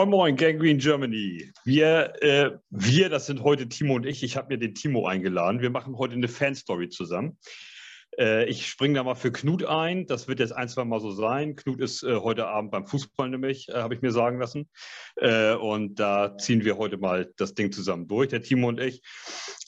Moin 0.00 0.08
Moin, 0.08 0.36
Gangrene 0.36 0.78
Germany. 0.78 1.52
Wir, 1.66 2.14
äh, 2.22 2.52
wir, 2.70 3.10
das 3.10 3.26
sind 3.26 3.42
heute 3.42 3.68
Timo 3.68 3.96
und 3.96 4.06
ich. 4.06 4.22
Ich 4.22 4.34
habe 4.34 4.54
mir 4.54 4.58
den 4.58 4.74
Timo 4.74 5.06
eingeladen. 5.06 5.60
Wir 5.60 5.68
machen 5.68 5.98
heute 5.98 6.14
eine 6.14 6.26
Fanstory 6.26 6.88
zusammen. 6.88 7.36
Äh, 8.18 8.48
ich 8.48 8.66
springe 8.66 8.94
da 8.94 9.04
mal 9.04 9.14
für 9.14 9.30
Knut 9.30 9.62
ein. 9.62 10.06
Das 10.06 10.26
wird 10.26 10.40
jetzt 10.40 10.52
ein, 10.52 10.70
zwei 10.70 10.86
Mal 10.86 11.00
so 11.00 11.10
sein. 11.10 11.54
Knut 11.54 11.82
ist 11.82 12.02
äh, 12.02 12.16
heute 12.16 12.46
Abend 12.46 12.70
beim 12.70 12.86
Fußball 12.86 13.28
nämlich, 13.28 13.68
äh, 13.68 13.74
habe 13.74 13.94
ich 13.94 14.00
mir 14.00 14.10
sagen 14.10 14.38
lassen. 14.40 14.70
Äh, 15.16 15.52
und 15.52 15.96
da 15.96 16.34
ziehen 16.38 16.64
wir 16.64 16.78
heute 16.78 16.96
mal 16.96 17.30
das 17.36 17.52
Ding 17.52 17.70
zusammen 17.70 18.08
durch, 18.08 18.30
der 18.30 18.40
Timo 18.40 18.68
und 18.68 18.80
ich. 18.80 19.02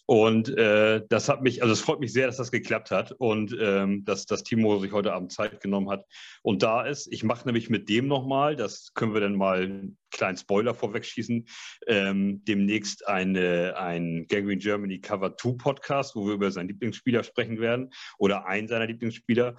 Und 0.06 0.48
äh, 0.58 1.02
das 1.08 1.28
hat 1.28 1.42
mich, 1.42 1.62
also 1.62 1.72
es 1.72 1.80
freut 1.80 2.00
mich 2.00 2.12
sehr, 2.12 2.26
dass 2.26 2.36
das 2.36 2.50
geklappt 2.50 2.90
hat 2.90 3.12
und 3.12 3.56
ähm, 3.58 4.04
dass, 4.04 4.26
dass 4.26 4.42
Timo 4.42 4.78
sich 4.80 4.92
heute 4.92 5.12
Abend 5.12 5.32
Zeit 5.32 5.60
genommen 5.60 5.88
hat 5.90 6.04
und 6.42 6.62
da 6.62 6.82
ist. 6.82 7.06
Ich 7.12 7.22
mache 7.22 7.46
nämlich 7.46 7.70
mit 7.70 7.88
dem 7.88 8.08
nochmal, 8.08 8.56
das 8.56 8.92
können 8.94 9.14
wir 9.14 9.20
dann 9.20 9.36
mal 9.36 9.62
einen 9.62 9.98
kleinen 10.10 10.36
Spoiler 10.36 10.74
vorwegschießen, 10.74 11.46
ähm, 11.86 12.44
demnächst 12.44 13.06
eine, 13.06 13.76
ein 13.76 14.26
Gangrene 14.28 14.58
Germany 14.58 15.00
Cover 15.00 15.36
2 15.36 15.52
Podcast, 15.56 16.16
wo 16.16 16.26
wir 16.26 16.34
über 16.34 16.50
seinen 16.50 16.68
Lieblingsspieler 16.68 17.22
sprechen 17.22 17.60
werden 17.60 17.90
oder 18.18 18.46
einen 18.46 18.68
seiner 18.68 18.86
Lieblingsspieler. 18.86 19.56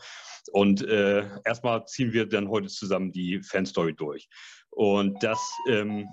Und 0.51 0.85
äh, 0.85 1.25
erstmal 1.45 1.85
ziehen 1.85 2.13
wir 2.13 2.27
dann 2.27 2.49
heute 2.49 2.67
zusammen 2.67 3.11
die 3.11 3.41
Fanstory 3.41 3.95
durch. 3.95 4.27
Und 4.69 5.23
das 5.23 5.39
ähm, 5.69 6.07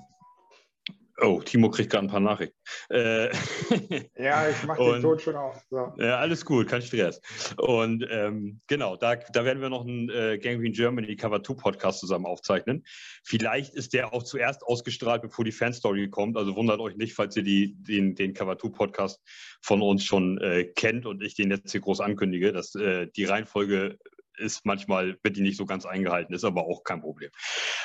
Oh, 1.22 1.40
Timo 1.40 1.70
kriegt 1.70 1.90
gerade 1.90 2.06
ein 2.06 2.10
paar 2.10 2.20
Nachrichten. 2.20 2.56
Äh, 2.88 3.30
ja, 4.18 4.48
ich 4.48 4.62
mache 4.64 4.82
den 4.82 5.02
Ton 5.02 5.18
schon 5.18 5.36
auf. 5.36 5.62
So. 5.68 5.92
Ja, 5.98 6.18
alles 6.18 6.44
gut, 6.44 6.68
kein 6.68 6.82
Stress. 6.82 7.20
Und 7.58 8.06
ähm, 8.10 8.60
genau, 8.66 8.96
da, 8.96 9.16
da 9.16 9.44
werden 9.44 9.60
wir 9.60 9.68
noch 9.68 9.82
einen 9.82 10.08
äh, 10.08 10.38
Gangrene 10.38 10.70
Germany 10.70 11.16
Cover 11.16 11.42
2 11.42 11.54
Podcast 11.54 12.00
zusammen 12.00 12.26
aufzeichnen. 12.26 12.84
Vielleicht 13.24 13.74
ist 13.74 13.92
der 13.92 14.14
auch 14.14 14.22
zuerst 14.22 14.62
ausgestrahlt, 14.62 15.22
bevor 15.22 15.44
die 15.44 15.52
Fanstory 15.52 16.08
kommt. 16.08 16.36
Also 16.36 16.56
wundert 16.56 16.80
euch 16.80 16.96
nicht, 16.96 17.14
falls 17.14 17.36
ihr 17.36 17.42
die, 17.42 17.74
den, 17.74 18.14
den 18.14 18.32
Cover 18.32 18.58
2 18.58 18.68
Podcast 18.70 19.20
von 19.62 19.82
uns 19.82 20.04
schon 20.04 20.38
äh, 20.38 20.64
kennt 20.64 21.06
und 21.06 21.22
ich 21.22 21.34
den 21.34 21.50
jetzt 21.50 21.72
hier 21.72 21.80
groß 21.80 22.00
ankündige. 22.00 22.52
Dass, 22.52 22.74
äh, 22.74 23.08
die 23.14 23.24
Reihenfolge 23.24 23.98
ist 24.40 24.66
manchmal, 24.66 25.18
wird 25.22 25.36
die 25.36 25.42
nicht 25.42 25.56
so 25.56 25.66
ganz 25.66 25.86
eingehalten, 25.86 26.34
ist 26.34 26.44
aber 26.44 26.64
auch 26.64 26.82
kein 26.82 27.00
Problem. 27.00 27.30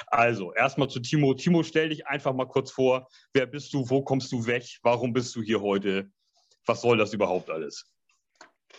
Also, 0.07 0.53
erstmal 0.53 0.89
zu 0.89 0.99
Timo. 0.99 1.33
Timo, 1.33 1.63
stell 1.63 1.89
dich 1.89 2.07
einfach 2.07 2.33
mal 2.33 2.47
kurz 2.47 2.71
vor. 2.71 3.07
Wer 3.33 3.45
bist 3.45 3.73
du? 3.73 3.89
Wo 3.89 4.03
kommst 4.03 4.31
du 4.31 4.45
weg? 4.47 4.65
Warum 4.81 5.13
bist 5.13 5.35
du 5.35 5.41
hier 5.41 5.61
heute? 5.61 6.09
Was 6.65 6.81
soll 6.81 6.97
das 6.97 7.13
überhaupt 7.13 7.49
alles? 7.49 7.85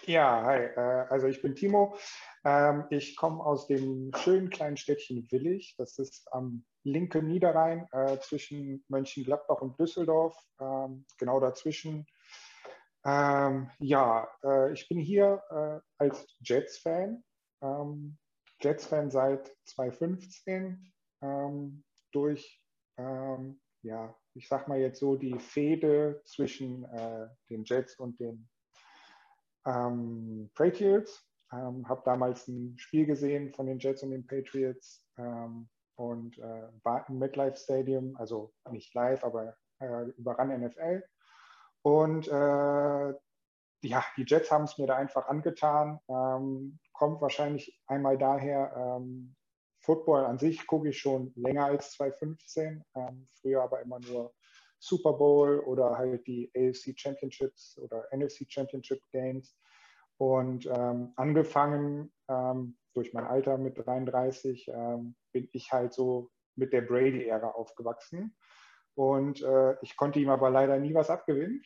Ja, 0.05 0.45
hi. 0.45 0.59
Äh, 0.59 1.07
also 1.11 1.27
ich 1.27 1.43
bin 1.43 1.55
Timo. 1.55 1.97
Ähm, 2.45 2.85
ich 2.91 3.17
komme 3.17 3.43
aus 3.43 3.67
dem 3.67 4.13
schönen 4.17 4.51
kleinen 4.51 4.77
Städtchen 4.77 5.27
Willig. 5.31 5.75
Das 5.79 5.99
ist 5.99 6.33
am 6.33 6.65
linken 6.85 7.27
Niederrhein 7.27 7.89
äh, 7.93 8.19
zwischen 8.21 8.85
Mönchengladbach 8.89 9.61
und 9.63 9.79
Düsseldorf. 9.81 10.37
Ähm, 10.61 11.07
genau 11.19 11.41
dazwischen. 11.41 12.07
Ähm, 13.05 13.71
ja, 13.79 14.29
äh, 14.45 14.73
ich 14.73 14.89
bin 14.89 14.99
hier 14.99 15.43
als 15.99 16.27
Jets-Fan 16.41 17.23
ähm, 17.63 18.19
Jets-Fan 18.61 19.11
seit 19.11 19.55
2015 19.65 20.93
ähm, 21.23 21.85
durch, 22.13 22.63
ähm, 22.99 23.61
ja, 23.83 24.17
ich 24.35 24.49
sag 24.49 24.69
mal 24.69 24.79
jetzt 24.79 25.01
so 25.01 25.17
die 25.17 25.39
Fehde 25.39 26.23
zwischen 26.25 26.85
äh, 26.85 27.29
den 27.51 27.65
Jets 27.65 27.99
und 27.99 28.19
den 28.21 28.49
ähm, 29.67 30.51
Patriots. 30.55 31.23
Ähm, 31.53 31.89
habe 31.89 32.03
damals 32.05 32.49
ein 32.49 32.77
Spiel 32.79 33.07
gesehen 33.07 33.53
von 33.53 33.67
den 33.67 33.79
Jets 33.79 34.03
und 34.03 34.11
den 34.11 34.27
Patriots 34.27 35.07
ähm, 35.17 35.69
und 35.97 36.39
äh, 36.39 36.69
war 36.83 37.09
im 37.09 37.19
MetLife 37.19 37.57
Stadium, 37.57 38.17
also 38.17 38.53
nicht 38.71 38.93
live, 38.95 39.23
aber 39.23 39.57
äh, 39.81 40.07
über 40.17 40.37
Run 40.37 40.61
NFL. 40.61 41.05
Und 41.83 42.27
äh, 42.27 43.15
ja, 43.83 44.05
die 44.17 44.25
Jets 44.27 44.51
haben 44.51 44.65
es 44.65 44.79
mir 44.79 44.87
da 44.87 44.97
einfach 44.97 45.29
angetan. 45.29 46.01
Ähm, 46.09 46.79
kommt 46.93 47.21
wahrscheinlich 47.21 47.81
einmal 47.87 48.19
daher, 48.19 48.75
ähm, 48.77 49.37
Football 49.81 50.25
an 50.25 50.39
sich 50.39 50.67
gucke 50.67 50.89
ich 50.89 50.99
schon 50.99 51.33
länger 51.37 51.67
als 51.67 51.93
2015, 51.93 52.83
ähm, 52.97 53.29
früher 53.41 53.63
aber 53.63 53.81
immer 53.83 54.01
nur 54.01 54.35
Super 54.81 55.13
Bowl 55.13 55.61
oder 55.61 55.97
halt 55.97 56.27
die 56.27 56.51
AFC 56.57 56.99
Championships 56.99 57.79
oder 57.79 58.05
NFC 58.13 58.47
Championship 58.49 59.01
Games. 59.13 59.57
Und 60.19 60.67
ähm, 60.67 61.13
angefangen 61.17 62.13
ähm, 62.29 62.77
durch 62.95 63.13
mein 63.13 63.27
Alter 63.27 63.59
mit 63.59 63.79
33 63.79 64.69
ähm, 64.69 65.15
bin 65.33 65.49
ich 65.53 65.71
halt 65.73 65.93
so 65.93 66.31
mit 66.57 66.73
der 66.73 66.81
Brady-Ära 66.81 67.51
aufgewachsen. 67.51 68.37
Und 68.95 69.43
äh, 69.43 69.77
ich 69.83 69.97
konnte 69.97 70.19
ihm 70.19 70.31
aber 70.31 70.51
leider 70.51 70.79
nie 70.79 70.95
was 70.95 71.11
abgewinnen 71.11 71.63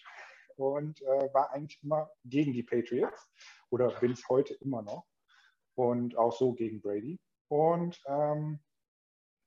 und 0.61 1.01
äh, 1.03 1.33
war 1.33 1.51
eigentlich 1.53 1.83
immer 1.83 2.11
gegen 2.25 2.53
die 2.53 2.63
Patriots 2.63 3.29
oder 3.71 3.91
bin 4.01 4.13
es 4.13 4.29
heute 4.29 4.55
immer 4.55 4.83
noch 4.83 5.07
und 5.75 6.17
auch 6.17 6.33
so 6.33 6.53
gegen 6.53 6.81
Brady. 6.81 7.19
Und 7.49 8.01
ähm, 8.07 8.61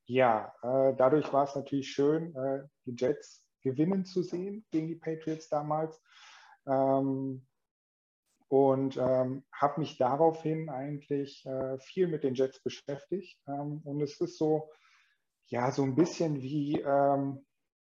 ja, 0.06 0.54
äh, 0.62 0.94
dadurch 0.96 1.32
war 1.32 1.44
es 1.44 1.54
natürlich 1.54 1.90
schön, 1.90 2.34
äh, 2.36 2.64
die 2.84 2.94
Jets 2.96 3.44
gewinnen 3.62 4.04
zu 4.04 4.22
sehen 4.22 4.66
gegen 4.70 4.88
die 4.88 4.96
Patriots 4.96 5.48
damals. 5.48 6.02
Ähm, 6.66 7.46
und 8.48 8.96
ähm, 8.98 9.44
habe 9.52 9.80
mich 9.80 9.96
daraufhin 9.96 10.68
eigentlich 10.68 11.44
äh, 11.46 11.78
viel 11.80 12.08
mit 12.08 12.24
den 12.24 12.34
Jets 12.34 12.62
beschäftigt. 12.62 13.40
Ähm, 13.48 13.80
und 13.84 14.00
es 14.02 14.20
ist 14.20 14.38
so, 14.38 14.70
ja, 15.46 15.72
so 15.72 15.82
ein 15.82 15.96
bisschen 15.96 16.40
wie, 16.40 16.80
ähm, 16.80 17.44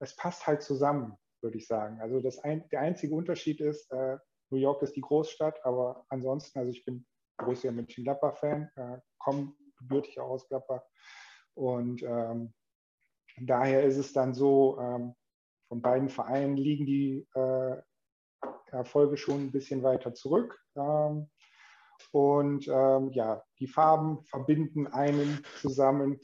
es 0.00 0.16
passt 0.16 0.46
halt 0.46 0.62
zusammen 0.62 1.16
würde 1.42 1.58
ich 1.58 1.66
sagen. 1.66 2.00
Also 2.00 2.20
das 2.20 2.38
ein, 2.38 2.68
der 2.70 2.80
einzige 2.80 3.14
Unterschied 3.14 3.60
ist, 3.60 3.90
äh, 3.92 4.18
New 4.50 4.58
York 4.58 4.82
ist 4.82 4.96
die 4.96 5.00
Großstadt, 5.00 5.64
aber 5.64 6.04
ansonsten, 6.08 6.58
also 6.58 6.70
ich 6.70 6.84
bin 6.84 7.06
großer 7.38 7.72
Mönchengladbach-Fan, 7.72 8.70
äh, 8.76 8.98
komme 9.18 9.52
gebürtig 9.78 10.18
aus 10.20 10.46
Gladbach 10.48 10.82
und 11.54 12.02
ähm, 12.02 12.52
daher 13.38 13.84
ist 13.84 13.96
es 13.96 14.12
dann 14.12 14.34
so, 14.34 14.78
ähm, 14.80 15.14
von 15.68 15.82
beiden 15.82 16.08
Vereinen 16.08 16.56
liegen 16.56 16.84
die 16.84 17.28
äh, 17.34 17.76
Erfolge 18.72 19.16
schon 19.16 19.40
ein 19.40 19.52
bisschen 19.52 19.82
weiter 19.82 20.14
zurück. 20.14 20.60
Ähm, 20.76 21.30
und 22.12 22.66
ähm, 22.66 23.12
ja, 23.12 23.42
die 23.58 23.68
Farben 23.68 24.24
verbinden 24.24 24.86
einen 24.88 25.44
zusammen. 25.60 26.18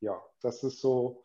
Ja, 0.00 0.22
das 0.42 0.62
ist 0.62 0.80
so 0.80 1.22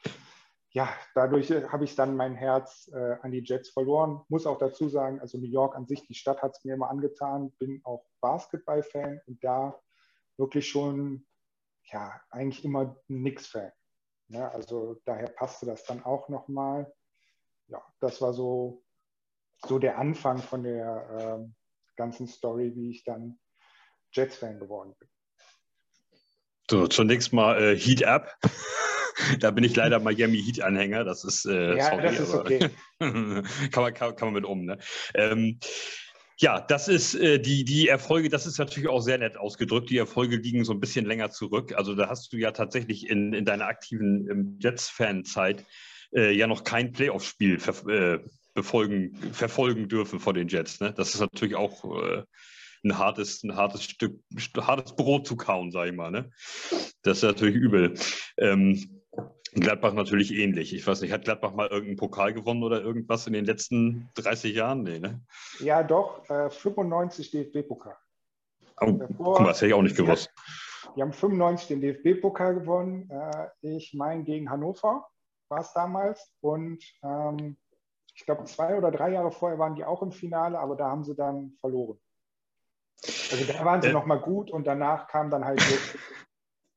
ja, 0.74 0.90
dadurch 1.16 1.52
äh, 1.52 1.68
habe 1.68 1.84
ich 1.84 1.96
dann 1.96 2.16
mein 2.16 2.36
Herz 2.36 2.90
äh, 2.94 3.18
an 3.22 3.32
die 3.32 3.44
Jets 3.44 3.70
verloren. 3.70 4.22
Muss 4.29 4.46
auch 4.46 4.58
dazu 4.58 4.88
sagen, 4.88 5.20
also 5.20 5.38
New 5.38 5.50
York 5.50 5.76
an 5.76 5.85
sich, 5.85 6.06
die 6.08 6.14
Stadt 6.14 6.41
hat 6.41 6.56
es 6.56 6.64
mir 6.64 6.76
immer 6.76 6.90
angetan, 6.90 7.52
bin 7.59 7.82
auch 7.84 8.06
Basketball-Fan 8.22 9.22
und 9.28 9.44
da 9.44 9.78
wirklich 10.38 10.70
schon, 10.70 11.26
ja, 11.91 12.22
eigentlich 12.29 12.64
immer 12.64 12.96
Knicks-Fan. 13.08 13.72
Ja, 14.29 14.47
also 14.50 15.02
daher 15.03 15.28
passte 15.28 15.66
das 15.66 15.84
dann 15.84 16.03
auch 16.06 16.29
nochmal. 16.29 16.91
Ja, 17.67 17.84
das 18.00 18.22
war 18.22 18.34
so, 18.34 18.82
so 19.66 19.78
der 19.78 19.97
Anfang 19.97 20.38
von 20.38 20.64
der 20.64 21.41
äh, 21.41 21.52
ganzen 21.97 22.28
Story, 22.28 22.74
wie 22.76 22.91
ich 22.91 23.03
dann 23.03 23.38
Jets-Fan 24.14 24.58
geworden 24.58 24.96
bin. 24.97 25.09
So, 26.70 26.88
zunächst 26.88 27.34
mal 27.34 27.62
äh, 27.62 27.76
Heat 27.76 28.06
Up 28.06 28.34
da 29.40 29.52
bin 29.52 29.63
ich 29.63 29.75
leider 29.75 29.99
Miami 29.99 30.41
Heat-Anhänger. 30.41 31.03
Das 31.03 31.23
ist, 31.23 31.46
äh, 31.46 31.78
ja, 31.78 31.90
sorry, 31.90 32.03
das 32.03 32.19
ist 32.19 32.34
okay. 32.34 32.69
kann, 32.99 33.43
man, 33.75 33.93
kann, 33.93 34.16
kann, 34.16 34.28
man 34.28 34.34
mit 34.34 34.46
um. 34.46 34.66
Ne? 34.66 34.78
Ähm, 35.13 35.59
ja, 36.37 36.59
das 36.59 36.87
ist 36.87 37.13
äh, 37.13 37.40
die, 37.40 37.63
die 37.63 37.87
Erfolge, 37.87 38.29
das 38.29 38.47
ist 38.47 38.58
natürlich 38.58 38.90
auch 38.90 39.02
sehr 39.02 39.19
nett 39.19 39.37
ausgedrückt. 39.37 39.90
Die 39.90 39.97
Erfolge 39.97 40.37
liegen 40.37 40.66
so 40.66 40.73
ein 40.73 40.79
bisschen 40.79 41.05
länger 41.05 41.29
zurück. 41.29 41.73
Also 41.75 41.93
da 41.93 42.09
hast 42.09 42.34
du 42.34 42.37
ja 42.37 42.52
tatsächlich 42.52 43.09
in, 43.09 43.34
in 43.34 43.46
deiner 43.46 43.66
aktiven 43.66 44.28
ähm, 44.29 44.58
Jets-Fan-Zeit 44.59 45.66
äh, 46.16 46.31
ja 46.31 46.47
noch 46.47 46.64
kein 46.64 46.91
Playoff-Spiel 46.91 47.59
ver 47.59 47.87
äh, 47.87 48.19
befolgen, 48.53 49.16
verfolgen 49.34 49.87
dürfen 49.87 50.19
von 50.19 50.35
den 50.35 50.47
Jets. 50.47 50.79
Ne? 50.79 50.93
Das 50.93 51.14
ist 51.14 51.22
natürlich 51.22 51.55
auch 51.55 51.85
äh, 52.03 52.23
ein 52.84 52.97
hartes, 52.97 53.43
ein 53.43 53.55
hartes 53.55 53.84
Stück, 53.84 54.19
hartes 54.57 54.96
Brot 54.96 55.28
zu 55.28 55.35
kauen, 55.35 55.72
sage 55.72 55.91
ich 55.91 55.96
mal. 55.96 56.11
Ne? 56.11 56.31
Das 57.03 57.17
ist 57.17 57.23
natürlich 57.23 57.55
übel. 57.55 57.93
Ähm, 58.37 59.01
Gladbach 59.53 59.94
natürlich 59.94 60.34
ähnlich. 60.34 60.74
Ich 60.74 60.88
weiß 60.88 61.02
nicht, 61.02 61.12
hat 61.12 61.26
Gladbach 61.26 61.53
mal 61.53 61.68
irgendeinen 61.68 61.98
Pokal 61.98 62.34
gewonnen 62.34 62.64
oder 62.64 62.82
irgendwas 62.82 63.28
in 63.28 63.34
den 63.34 63.46
letzten 63.46 64.09
30 64.16 64.56
Jahren? 64.56 64.84
Nee, 64.84 65.00
ne? 65.00 65.22
Ja, 65.59 65.84
doch, 65.84 66.30
äh, 66.30 66.50
95 66.50 67.32
DFB-Pokal. 67.32 67.98
Oh, 68.80 68.94
guck 69.18 69.40
mal, 69.40 69.48
das 69.48 69.58
hätte 69.58 69.68
ich 69.68 69.74
auch 69.74 69.82
nicht 69.82 69.98
gewusst. 69.98 70.32
Die 70.96 71.02
haben 71.02 71.14
95 71.14 71.68
den 71.68 71.82
DFB-Pokal 71.82 72.56
gewonnen. 72.56 73.09
Äh, 73.09 73.48
ich 73.62 73.94
meine, 73.94 74.24
gegen 74.24 74.50
Hannover 74.50 75.08
war 75.50 75.59
es 75.59 75.74
damals. 75.74 76.34
Und 76.40 76.84
ähm, 77.03 77.58
ich 78.16 78.26
glaube, 78.26 78.46
zwei 78.46 78.78
oder 78.78 78.92
drei 78.92 79.12
Jahre 79.12 79.32
vorher 79.32 79.59
waren 79.59 79.76
die 79.76 79.84
auch 79.84 80.02
im 80.02 80.12
Finale, 80.12 80.59
aber 80.59 80.76
da 80.76 80.90
haben 80.90 81.03
sie 81.03 81.16
dann 81.16 81.53
verloren. 81.59 82.00
Also 83.03 83.46
da 83.52 83.66
waren 83.66 83.82
sie 83.82 83.90
äh, 83.90 83.94
noch 83.94 84.06
mal 84.06 84.20
gut 84.20 84.52
und 84.52 84.66
danach 84.66 85.08
kam 85.08 85.30
dann 85.30 85.44
halt 85.44 85.62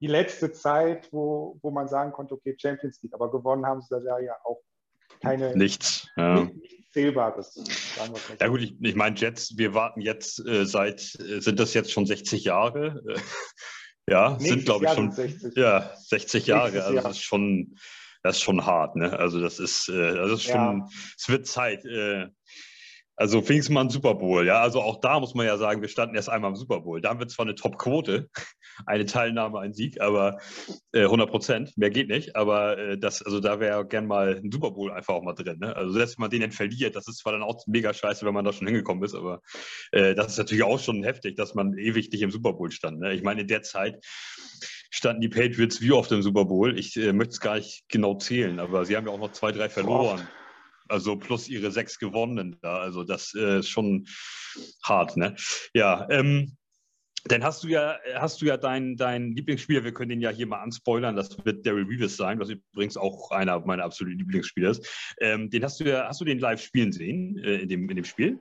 die 0.04 0.10
letzte 0.10 0.52
Zeit, 0.52 1.08
wo, 1.12 1.58
wo 1.62 1.70
man 1.70 1.88
sagen 1.88 2.12
konnte, 2.12 2.34
okay, 2.34 2.54
Champions 2.60 3.02
League, 3.02 3.14
aber 3.14 3.30
gewonnen 3.30 3.64
haben 3.64 3.80
sie 3.80 3.88
das 3.88 4.04
ja, 4.04 4.36
auch 4.44 4.60
keine. 5.22 5.56
Nichts. 5.56 6.06
Ja. 6.14 6.42
Nichts 6.42 6.90
Zählbares. 6.92 7.58
Ja, 8.38 8.48
gut, 8.48 8.60
ich, 8.60 8.76
ich 8.82 8.94
meine, 8.94 9.16
Jets, 9.16 9.56
wir 9.56 9.72
warten 9.72 10.02
jetzt 10.02 10.46
äh, 10.46 10.66
seit, 10.66 11.00
äh, 11.20 11.40
sind 11.40 11.58
das 11.58 11.72
jetzt 11.72 11.90
schon 11.90 12.04
60 12.04 12.44
Jahre? 12.44 13.02
ja, 14.06 14.32
Nächstes 14.32 14.48
sind, 14.50 14.64
glaube 14.66 14.84
ich, 14.84 14.92
schon. 14.92 15.10
60. 15.10 15.56
Ja, 15.56 15.90
60 15.96 16.46
Jahre. 16.48 16.64
Nächstes 16.64 16.86
also, 16.86 17.00
das 17.00 17.16
ist 17.16 17.22
schon. 17.22 17.76
Das 18.22 18.36
ist 18.36 18.42
schon 18.42 18.64
hart, 18.64 18.96
ne? 18.96 19.18
Also 19.18 19.38
das 19.38 19.58
ist, 19.58 19.88
äh, 19.90 20.14
das 20.14 20.32
ist 20.32 20.44
schon, 20.44 20.78
ja. 20.80 20.88
es 21.18 21.28
wird 21.28 21.46
Zeit. 21.46 21.84
Äh, 21.84 22.28
also 23.16 23.42
Pfingstmann 23.42 23.90
Super 23.90 24.14
Bowl, 24.14 24.46
ja. 24.46 24.60
Also 24.60 24.80
auch 24.80 25.00
da 25.00 25.20
muss 25.20 25.34
man 25.34 25.46
ja 25.46 25.56
sagen, 25.56 25.80
wir 25.82 25.88
standen 25.88 26.16
erst 26.16 26.28
einmal 26.28 26.50
im 26.50 26.56
Super 26.56 26.80
Bowl. 26.80 27.00
Da 27.00 27.10
haben 27.10 27.20
wir 27.20 27.28
zwar 27.28 27.46
eine 27.46 27.54
Top-Quote, 27.54 28.28
eine 28.86 29.04
Teilnahme, 29.06 29.60
ein 29.60 29.72
Sieg, 29.72 30.00
aber 30.00 30.38
äh, 30.92 31.02
100 31.02 31.30
Prozent, 31.30 31.76
mehr 31.78 31.90
geht 31.90 32.08
nicht. 32.08 32.34
Aber 32.34 32.76
äh, 32.76 32.98
das, 32.98 33.22
also 33.22 33.38
da 33.38 33.60
wäre 33.60 33.86
gern 33.86 34.06
mal 34.06 34.40
ein 34.42 34.50
Super 34.50 34.72
Bowl 34.72 34.90
einfach 34.90 35.14
auch 35.14 35.22
mal 35.22 35.34
drin. 35.34 35.58
Ne? 35.60 35.76
Also 35.76 35.92
selbst 35.92 36.18
wenn 36.18 36.22
man 36.22 36.30
den 36.30 36.40
dann 36.40 36.52
verliert, 36.52 36.96
das 36.96 37.06
ist 37.06 37.18
zwar 37.18 37.32
dann 37.32 37.42
auch 37.42 37.64
mega 37.66 37.94
scheiße, 37.94 38.26
wenn 38.26 38.34
man 38.34 38.44
da 38.44 38.52
schon 38.52 38.66
hingekommen 38.66 39.04
ist, 39.04 39.14
aber 39.14 39.40
äh, 39.92 40.14
das 40.14 40.32
ist 40.32 40.38
natürlich 40.38 40.64
auch 40.64 40.80
schon 40.80 41.04
heftig, 41.04 41.36
dass 41.36 41.54
man 41.54 41.78
ewig 41.78 42.10
nicht 42.10 42.22
im 42.22 42.32
Super 42.32 42.52
Bowl 42.52 42.72
stand. 42.72 42.98
Ne? 42.98 43.14
Ich 43.14 43.22
meine, 43.22 43.42
in 43.42 43.48
der 43.48 43.62
Zeit 43.62 44.04
standen 44.90 45.20
die 45.20 45.28
Patriots 45.28 45.80
wie 45.80 45.92
oft 45.92 46.10
im 46.10 46.22
Super 46.22 46.46
Bowl. 46.46 46.76
Ich 46.78 46.96
äh, 46.96 47.12
möchte 47.12 47.32
es 47.32 47.40
gar 47.40 47.56
nicht 47.56 47.84
genau 47.88 48.16
zählen, 48.16 48.58
aber 48.58 48.84
sie 48.84 48.96
haben 48.96 49.06
ja 49.06 49.12
auch 49.12 49.18
noch 49.18 49.32
zwei, 49.32 49.52
drei 49.52 49.68
verloren. 49.68 50.20
Oh. 50.22 50.43
Also 50.88 51.16
plus 51.16 51.48
ihre 51.48 51.70
sechs 51.70 51.98
gewonnenen 51.98 52.58
da. 52.60 52.78
Also 52.78 53.04
das 53.04 53.34
äh, 53.34 53.60
ist 53.60 53.68
schon 53.68 54.06
hart, 54.82 55.16
ne? 55.16 55.34
Ja, 55.74 56.06
ähm, 56.10 56.56
dann 57.26 57.42
hast 57.42 57.64
du 57.64 57.68
ja, 57.68 57.96
hast 58.16 58.42
du 58.42 58.46
ja 58.46 58.58
deinen 58.58 58.96
dein 58.96 59.32
Lieblingsspieler, 59.32 59.82
wir 59.82 59.94
können 59.94 60.10
den 60.10 60.20
ja 60.20 60.28
hier 60.28 60.46
mal 60.46 60.60
anspoilern, 60.60 61.16
das 61.16 61.42
wird 61.44 61.64
Daryl 61.64 61.86
Reeves 61.86 62.16
sein, 62.16 62.38
was 62.38 62.50
übrigens 62.50 62.98
auch 62.98 63.30
einer 63.30 63.58
meiner 63.60 63.84
absoluten 63.84 64.18
Lieblingsspieler 64.18 64.70
ist. 64.70 65.14
Ähm, 65.20 65.48
den 65.48 65.64
hast 65.64 65.80
du 65.80 65.84
ja, 65.84 66.06
hast 66.06 66.20
du 66.20 66.26
den 66.26 66.38
live 66.38 66.60
spielen 66.60 66.92
sehen 66.92 67.38
äh, 67.38 67.56
in, 67.56 67.68
dem, 67.68 67.88
in 67.88 67.96
dem 67.96 68.04
Spiel? 68.04 68.40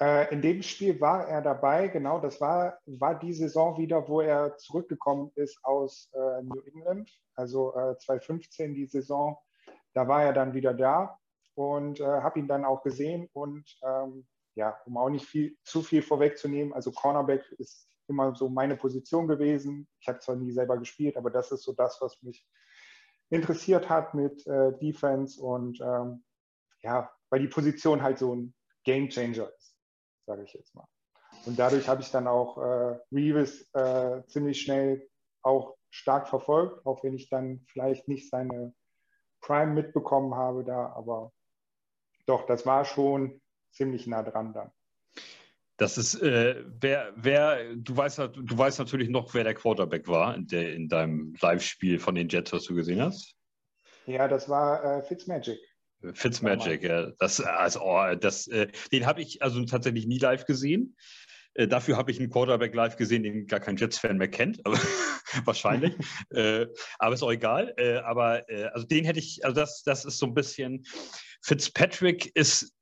Äh, 0.00 0.32
in 0.32 0.40
dem 0.40 0.62
Spiel 0.62 1.00
war 1.00 1.26
er 1.26 1.42
dabei, 1.42 1.88
genau, 1.88 2.20
das 2.20 2.40
war, 2.40 2.78
war 2.86 3.18
die 3.18 3.32
Saison 3.32 3.76
wieder, 3.76 4.08
wo 4.08 4.20
er 4.20 4.56
zurückgekommen 4.56 5.32
ist 5.34 5.58
aus 5.64 6.08
äh, 6.12 6.42
New 6.42 6.60
England, 6.72 7.10
also 7.34 7.74
äh, 7.74 7.98
2015 7.98 8.74
die 8.74 8.86
Saison, 8.86 9.36
da 9.94 10.06
war 10.06 10.22
er 10.22 10.32
dann 10.32 10.54
wieder 10.54 10.74
da 10.74 11.18
und 11.54 12.00
äh, 12.00 12.04
habe 12.04 12.38
ihn 12.38 12.48
dann 12.48 12.64
auch 12.64 12.82
gesehen. 12.82 13.28
Und 13.32 13.64
ähm, 13.82 14.26
ja, 14.54 14.80
um 14.86 14.96
auch 14.96 15.10
nicht 15.10 15.26
viel, 15.26 15.56
zu 15.64 15.82
viel 15.82 16.02
vorwegzunehmen, 16.02 16.72
also 16.72 16.92
Cornerback 16.92 17.50
ist 17.58 17.88
immer 18.08 18.34
so 18.34 18.48
meine 18.48 18.76
Position 18.76 19.28
gewesen. 19.28 19.88
Ich 20.00 20.08
habe 20.08 20.18
zwar 20.18 20.36
nie 20.36 20.52
selber 20.52 20.76
gespielt, 20.78 21.16
aber 21.16 21.30
das 21.30 21.52
ist 21.52 21.62
so 21.62 21.72
das, 21.72 21.98
was 22.00 22.20
mich 22.22 22.46
interessiert 23.30 23.88
hat 23.88 24.14
mit 24.14 24.46
äh, 24.46 24.76
Defense 24.78 25.40
und 25.40 25.80
ähm, 25.80 26.24
ja, 26.82 27.10
weil 27.30 27.40
die 27.40 27.48
Position 27.48 28.02
halt 28.02 28.18
so 28.18 28.34
ein 28.34 28.54
Game 28.84 29.08
Changer 29.08 29.50
ist, 29.56 29.76
sage 30.26 30.42
ich 30.42 30.52
jetzt 30.52 30.74
mal. 30.74 30.86
Und 31.46 31.58
dadurch 31.58 31.88
habe 31.88 32.02
ich 32.02 32.10
dann 32.10 32.26
auch 32.26 32.58
äh, 32.58 32.98
Reeves 33.12 33.72
äh, 33.74 34.22
ziemlich 34.26 34.60
schnell 34.60 35.08
auch 35.42 35.76
stark 35.90 36.28
verfolgt, 36.28 36.84
auch 36.84 37.02
wenn 37.04 37.14
ich 37.14 37.28
dann 37.28 37.64
vielleicht 37.68 38.08
nicht 38.08 38.28
seine 38.28 38.74
Prime 39.40 39.72
mitbekommen 39.72 40.34
habe 40.34 40.64
da, 40.64 40.92
aber 40.92 41.32
doch, 42.30 42.46
das 42.46 42.64
war 42.64 42.84
schon 42.84 43.40
ziemlich 43.72 44.06
nah 44.06 44.22
dran 44.22 44.52
dann. 44.52 44.70
Das 45.76 45.98
ist, 45.98 46.14
äh, 46.22 46.62
wer, 46.80 47.12
wer, 47.16 47.74
du 47.74 47.96
weißt, 47.96 48.18
du 48.18 48.58
weißt 48.58 48.78
natürlich 48.78 49.08
noch, 49.08 49.34
wer 49.34 49.44
der 49.44 49.54
Quarterback 49.54 50.06
war 50.06 50.36
in, 50.36 50.46
der, 50.46 50.74
in 50.74 50.88
deinem 50.88 51.34
Live-Spiel 51.40 51.98
von 51.98 52.14
den 52.14 52.28
Jets, 52.28 52.52
was 52.52 52.64
du 52.64 52.74
gesehen 52.74 53.02
hast. 53.02 53.34
Ja, 54.06 54.28
das 54.28 54.48
war 54.48 54.84
äh, 54.84 55.02
Fitzmagic. 55.02 55.58
Fitzmagic, 56.12 56.82
ja. 56.82 57.10
Das, 57.18 57.40
also, 57.40 57.80
oh, 57.82 58.14
das, 58.14 58.46
äh, 58.46 58.68
den 58.92 59.06
habe 59.06 59.22
ich 59.22 59.42
also 59.42 59.64
tatsächlich 59.64 60.06
nie 60.06 60.18
live 60.18 60.44
gesehen. 60.44 60.96
Äh, 61.54 61.66
dafür 61.66 61.96
habe 61.96 62.10
ich 62.10 62.20
einen 62.20 62.30
Quarterback 62.30 62.74
live 62.74 62.96
gesehen, 62.96 63.22
den 63.22 63.46
gar 63.46 63.60
kein 63.60 63.76
Jets-Fan 63.76 64.18
mehr 64.18 64.30
kennt, 64.30 64.64
aber 64.64 64.78
wahrscheinlich. 65.44 65.94
äh, 66.30 66.66
aber 66.98 67.14
ist 67.14 67.22
auch 67.22 67.32
egal. 67.32 67.74
Äh, 67.76 67.96
aber 67.98 68.48
äh, 68.48 68.64
also 68.66 68.86
den 68.86 69.04
hätte 69.04 69.18
ich, 69.18 69.44
also 69.44 69.58
das, 69.58 69.82
das 69.82 70.04
ist 70.04 70.18
so 70.18 70.26
ein 70.26 70.34
bisschen, 70.34 70.84
Fitzpatrick 71.42 72.34
ist 72.34 72.74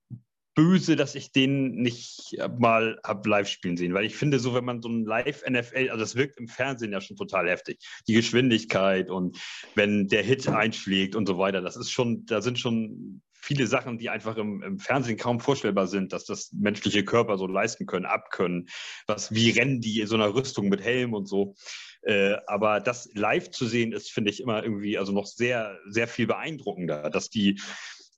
böse, 0.59 0.97
dass 0.97 1.15
ich 1.15 1.31
den 1.31 1.77
nicht 1.77 2.37
mal 2.59 2.99
habe 3.05 3.29
live 3.29 3.49
spielen 3.49 3.77
sehen, 3.77 3.95
weil 3.95 4.05
ich 4.05 4.17
finde, 4.17 4.41
so 4.41 4.55
wenn 4.55 4.65
man 4.65 4.83
so 4.83 4.89
ein 4.89 5.05
Live-NFL, 5.05 5.91
also 5.91 6.01
das 6.01 6.17
wirkt 6.17 6.37
im 6.37 6.49
Fernsehen 6.49 6.91
ja 6.91 7.01
schon 7.01 7.17
total 7.17 7.49
heftig. 7.49 7.79
Die 8.09 8.15
Geschwindigkeit 8.15 9.09
und 9.09 9.39
wenn 9.77 10.09
der 10.09 10.25
Hit 10.25 10.49
einschlägt 10.49 11.15
und 11.15 11.27
so 11.27 11.39
weiter, 11.39 11.61
das 11.61 11.77
ist 11.77 11.93
schon, 11.93 12.27
da 12.27 12.41
sind 12.41 12.59
schon 12.59 13.23
viele 13.41 13.69
Sachen, 13.69 13.99
die 13.99 14.11
einfach 14.11 14.37
im, 14.37 14.61
im, 14.65 14.79
Fernsehen 14.81 15.17
kaum 15.17 15.39
vorstellbar 15.39 15.87
sind, 15.87 16.13
dass 16.13 16.25
das 16.25 16.51
menschliche 16.53 17.05
Körper 17.05 17.39
so 17.39 17.47
leisten 17.47 17.87
können, 17.87 18.05
abkönnen. 18.05 18.69
Was, 19.07 19.33
wie 19.33 19.51
rennen 19.51 19.81
die 19.81 20.01
in 20.01 20.09
so 20.09 20.17
einer 20.17 20.35
Rüstung 20.35 20.69
mit 20.69 20.83
Helm 20.83 21.15
und 21.15 21.27
so. 21.27 21.55
Äh, 22.03 22.35
aber 22.49 22.81
das 22.81 23.09
live 23.15 23.51
zu 23.51 23.67
sehen 23.67 23.93
ist, 23.93 24.11
finde 24.11 24.31
ich 24.31 24.41
immer 24.41 24.65
irgendwie 24.65 24.99
also 24.99 25.13
noch 25.13 25.27
sehr, 25.27 25.79
sehr 25.89 26.09
viel 26.09 26.27
beeindruckender, 26.27 27.11
dass 27.11 27.31
die 27.31 27.61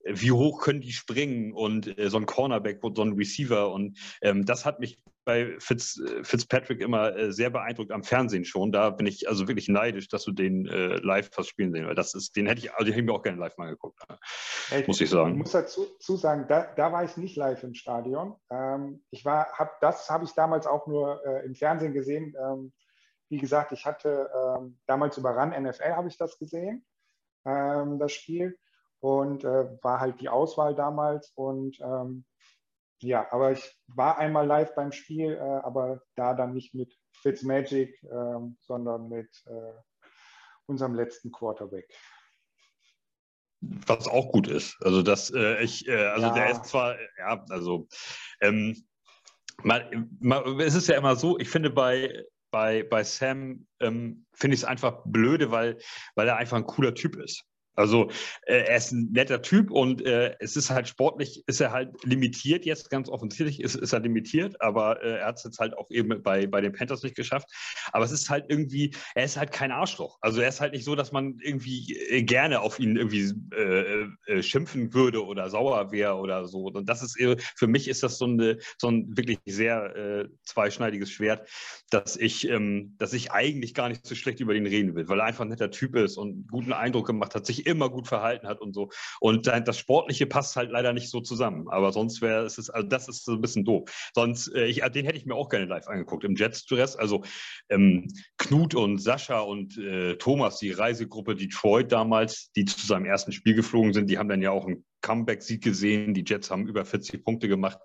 wie 0.04 0.32
hoch 0.32 0.62
können 0.62 0.80
die 0.80 0.92
springen 0.92 1.52
und 1.52 1.98
äh, 1.98 2.08
so 2.08 2.16
ein 2.16 2.26
Cornerback 2.26 2.82
und 2.82 2.96
so 2.96 3.02
ein 3.02 3.12
Receiver. 3.12 3.72
Und 3.72 3.98
ähm, 4.22 4.46
das 4.46 4.64
hat 4.64 4.80
mich 4.80 4.98
bei 5.24 5.56
Fitz, 5.58 5.98
äh, 5.98 6.24
Fitzpatrick 6.24 6.80
immer 6.80 7.14
äh, 7.14 7.32
sehr 7.32 7.50
beeindruckt 7.50 7.92
am 7.92 8.02
Fernsehen 8.02 8.44
schon. 8.44 8.72
Da 8.72 8.90
bin 8.90 9.06
ich 9.06 9.28
also 9.28 9.46
wirklich 9.46 9.68
neidisch, 9.68 10.08
dass 10.08 10.24
du 10.24 10.32
den 10.32 10.66
äh, 10.66 10.96
live 10.96 11.30
fast 11.32 11.50
spielen 11.50 11.72
sehen. 11.72 11.86
Weil 11.86 11.94
das 11.94 12.14
ist, 12.14 12.36
den 12.36 12.46
hätte 12.46 12.60
ich, 12.60 12.72
also 12.72 12.84
den 12.84 12.92
hätte 12.92 13.00
ich 13.00 13.06
mir 13.06 13.12
auch 13.12 13.22
gerne 13.22 13.38
live 13.38 13.56
mal 13.58 13.70
geguckt, 13.70 14.00
ich, 14.76 14.86
muss 14.86 15.00
ich 15.00 15.10
sagen. 15.10 15.32
Ich 15.32 15.38
muss 15.38 15.52
dazu 15.52 16.16
sagen, 16.16 16.46
da, 16.48 16.72
da, 16.74 16.92
war 16.92 17.04
ich 17.04 17.16
nicht 17.16 17.36
live 17.36 17.62
im 17.62 17.74
Stadion. 17.74 18.36
Ähm, 18.50 19.02
ich 19.10 19.24
war, 19.24 19.46
hab, 19.52 19.80
das 19.80 20.08
habe 20.08 20.24
ich 20.24 20.32
damals 20.32 20.66
auch 20.66 20.86
nur 20.86 21.24
äh, 21.26 21.44
im 21.44 21.54
Fernsehen 21.54 21.92
gesehen. 21.92 22.34
Ähm, 22.40 22.72
wie 23.28 23.38
gesagt, 23.38 23.72
ich 23.72 23.84
hatte 23.84 24.28
ähm, 24.34 24.78
damals 24.86 25.16
über 25.18 25.30
RAN 25.30 25.50
NFL 25.50 25.92
habe 25.92 26.08
ich 26.08 26.16
das 26.16 26.38
gesehen, 26.38 26.84
ähm, 27.44 27.98
das 27.98 28.12
Spiel 28.12 28.58
und 29.00 29.44
äh, 29.44 29.68
war 29.82 30.00
halt 30.00 30.20
die 30.20 30.28
Auswahl 30.28 30.74
damals. 30.74 31.32
Und 31.34 31.78
ähm, 31.80 32.24
ja, 33.00 33.26
aber 33.32 33.52
ich 33.52 33.78
war 33.88 34.18
einmal 34.18 34.46
live 34.46 34.74
beim 34.74 34.92
Spiel, 34.92 35.32
äh, 35.32 35.40
aber 35.40 36.02
da 36.16 36.34
dann 36.34 36.52
nicht 36.52 36.74
mit 36.74 36.94
Fitzmagic, 37.12 38.02
äh, 38.04 38.38
sondern 38.60 39.08
mit 39.08 39.30
äh, 39.46 39.72
unserem 40.66 40.94
letzten 40.94 41.32
Quarterback. 41.32 41.88
Was 43.60 44.06
auch 44.06 44.32
gut 44.32 44.48
ist. 44.48 44.76
Also 44.82 45.02
das, 45.02 45.30
äh, 45.30 45.62
ich, 45.62 45.86
äh, 45.86 46.06
also 46.06 46.28
ja. 46.28 46.34
der 46.34 46.50
ist 46.50 46.64
zwar, 46.64 46.96
ja, 47.18 47.44
also 47.50 47.88
ähm, 48.40 48.86
mal, 49.62 49.90
mal, 50.20 50.60
es 50.60 50.74
ist 50.74 50.88
ja 50.88 50.96
immer 50.96 51.16
so, 51.16 51.38
ich 51.38 51.48
finde 51.48 51.70
bei 51.70 52.24
bei, 52.50 52.82
bei 52.82 53.04
Sam 53.04 53.66
ähm, 53.80 54.26
finde 54.32 54.54
ich 54.54 54.62
es 54.62 54.64
einfach 54.64 55.02
blöde, 55.04 55.50
weil, 55.50 55.78
weil 56.14 56.28
er 56.28 56.36
einfach 56.36 56.56
ein 56.56 56.66
cooler 56.66 56.94
Typ 56.94 57.16
ist. 57.16 57.44
Also 57.80 58.10
äh, 58.46 58.64
er 58.66 58.76
ist 58.76 58.92
ein 58.92 59.10
netter 59.12 59.42
Typ 59.42 59.70
und 59.70 60.04
äh, 60.04 60.36
es 60.38 60.56
ist 60.56 60.70
halt 60.70 60.86
sportlich, 60.86 61.42
ist 61.46 61.60
er 61.60 61.72
halt 61.72 61.92
limitiert 62.04 62.64
jetzt, 62.64 62.90
ganz 62.90 63.08
offensichtlich 63.08 63.60
ist, 63.60 63.74
ist 63.74 63.92
er 63.92 64.00
limitiert, 64.00 64.60
aber 64.60 65.02
äh, 65.02 65.18
er 65.18 65.26
hat 65.26 65.38
es 65.38 65.44
jetzt 65.44 65.58
halt 65.58 65.76
auch 65.76 65.90
eben 65.90 66.22
bei, 66.22 66.46
bei 66.46 66.60
den 66.60 66.72
Panthers 66.72 67.02
nicht 67.02 67.16
geschafft. 67.16 67.48
Aber 67.92 68.04
es 68.04 68.12
ist 68.12 68.28
halt 68.28 68.46
irgendwie, 68.48 68.94
er 69.14 69.24
ist 69.24 69.36
halt 69.36 69.52
kein 69.52 69.72
Arschloch. 69.72 70.18
Also 70.20 70.40
er 70.40 70.48
ist 70.48 70.60
halt 70.60 70.72
nicht 70.72 70.84
so, 70.84 70.94
dass 70.94 71.10
man 71.12 71.38
irgendwie 71.40 71.96
äh, 72.10 72.22
gerne 72.22 72.60
auf 72.60 72.78
ihn 72.78 72.96
irgendwie 72.96 73.32
äh, 73.56 74.06
äh, 74.26 74.42
schimpfen 74.42 74.92
würde 74.92 75.24
oder 75.24 75.48
sauer 75.50 75.90
wäre 75.90 76.16
oder 76.16 76.46
so. 76.46 76.66
Und 76.66 76.88
das 76.88 77.02
ist 77.02 77.18
für 77.56 77.66
mich 77.66 77.88
ist 77.88 78.02
das 78.02 78.18
so, 78.18 78.26
eine, 78.26 78.58
so 78.78 78.88
ein 78.88 79.16
wirklich 79.16 79.38
sehr 79.46 80.28
zweischneidiges 80.44 81.10
Schwert, 81.10 81.48
dass 81.90 82.16
ich, 82.16 82.48
ähm, 82.48 82.94
dass 82.98 83.12
ich 83.12 83.32
eigentlich 83.32 83.74
gar 83.74 83.88
nicht 83.88 84.06
so 84.06 84.14
schlecht 84.14 84.40
über 84.40 84.54
ihn 84.54 84.66
reden 84.66 84.94
will, 84.94 85.08
weil 85.08 85.20
er 85.20 85.26
einfach 85.26 85.44
ein 85.44 85.48
netter 85.48 85.70
Typ 85.70 85.96
ist 85.96 86.16
und 86.16 86.48
guten 86.50 86.72
Eindruck 86.72 87.06
gemacht 87.06 87.34
hat, 87.34 87.46
sich 87.46 87.66
immer 87.70 87.90
gut 87.90 88.08
verhalten 88.08 88.46
hat 88.46 88.60
und 88.60 88.74
so. 88.74 88.90
Und 89.20 89.46
das 89.46 89.78
Sportliche 89.78 90.26
passt 90.26 90.56
halt 90.56 90.70
leider 90.70 90.92
nicht 90.92 91.10
so 91.10 91.20
zusammen. 91.20 91.68
Aber 91.68 91.92
sonst 91.92 92.20
wäre 92.22 92.44
es, 92.44 92.70
also 92.70 92.88
das 92.88 93.08
ist 93.08 93.24
so 93.24 93.32
ein 93.32 93.40
bisschen 93.40 93.64
doof. 93.64 94.10
Sonst, 94.14 94.48
äh, 94.54 94.66
ich, 94.66 94.80
den 94.80 95.04
hätte 95.04 95.18
ich 95.18 95.26
mir 95.26 95.34
auch 95.34 95.48
gerne 95.48 95.66
live 95.66 95.88
angeguckt. 95.88 96.24
Im 96.24 96.34
Jets-Dress, 96.34 96.96
also 96.96 97.22
ähm, 97.68 98.08
Knut 98.38 98.74
und 98.74 98.98
Sascha 98.98 99.40
und 99.40 99.76
äh, 99.78 100.16
Thomas, 100.16 100.58
die 100.58 100.72
Reisegruppe 100.72 101.34
Detroit 101.34 101.92
damals, 101.92 102.50
die 102.52 102.64
zu 102.64 102.86
seinem 102.86 103.06
ersten 103.06 103.32
Spiel 103.32 103.54
geflogen 103.54 103.92
sind, 103.92 104.08
die 104.10 104.18
haben 104.18 104.28
dann 104.28 104.42
ja 104.42 104.50
auch 104.50 104.66
einen 104.66 104.84
Comeback-Sieg 105.02 105.62
gesehen. 105.62 106.14
Die 106.14 106.24
Jets 106.26 106.50
haben 106.50 106.66
über 106.66 106.84
40 106.84 107.24
Punkte 107.24 107.48
gemacht 107.48 107.78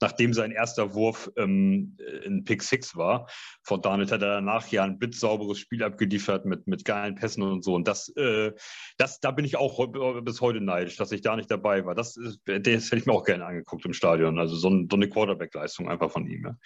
nachdem 0.00 0.32
sein 0.32 0.50
erster 0.50 0.94
Wurf 0.94 1.30
ähm, 1.36 1.96
ein 2.26 2.44
Pick 2.44 2.62
Six 2.62 2.96
war. 2.96 3.28
Von 3.62 3.82
Darnett 3.82 4.12
hat 4.12 4.22
er 4.22 4.34
danach 4.34 4.68
ja 4.68 4.84
ein 4.84 4.98
blitzsauberes 4.98 5.58
Spiel 5.58 5.82
abgeliefert 5.82 6.44
mit, 6.44 6.66
mit 6.66 6.84
geilen 6.84 7.14
Pässen 7.14 7.42
und 7.42 7.62
so. 7.62 7.74
Und 7.74 7.86
das, 7.86 8.08
äh, 8.16 8.52
das, 8.98 9.20
da 9.20 9.30
bin 9.30 9.44
ich 9.44 9.56
auch 9.56 9.86
bis 10.22 10.40
heute 10.40 10.60
neidisch, 10.60 10.96
dass 10.96 11.12
ich 11.12 11.20
da 11.20 11.36
nicht 11.36 11.50
dabei 11.50 11.84
war. 11.84 11.94
Das, 11.94 12.16
ist, 12.16 12.40
das 12.46 12.56
hätte 12.56 12.96
ich 12.96 13.06
mir 13.06 13.12
auch 13.12 13.24
gerne 13.24 13.44
angeguckt 13.44 13.84
im 13.84 13.92
Stadion. 13.92 14.38
Also 14.38 14.56
so, 14.56 14.68
ein, 14.68 14.88
so 14.90 14.96
eine 14.96 15.08
Quarterback-Leistung 15.08 15.88
einfach 15.88 16.10
von 16.10 16.26
ihm. 16.26 16.44
Ja. 16.44 16.56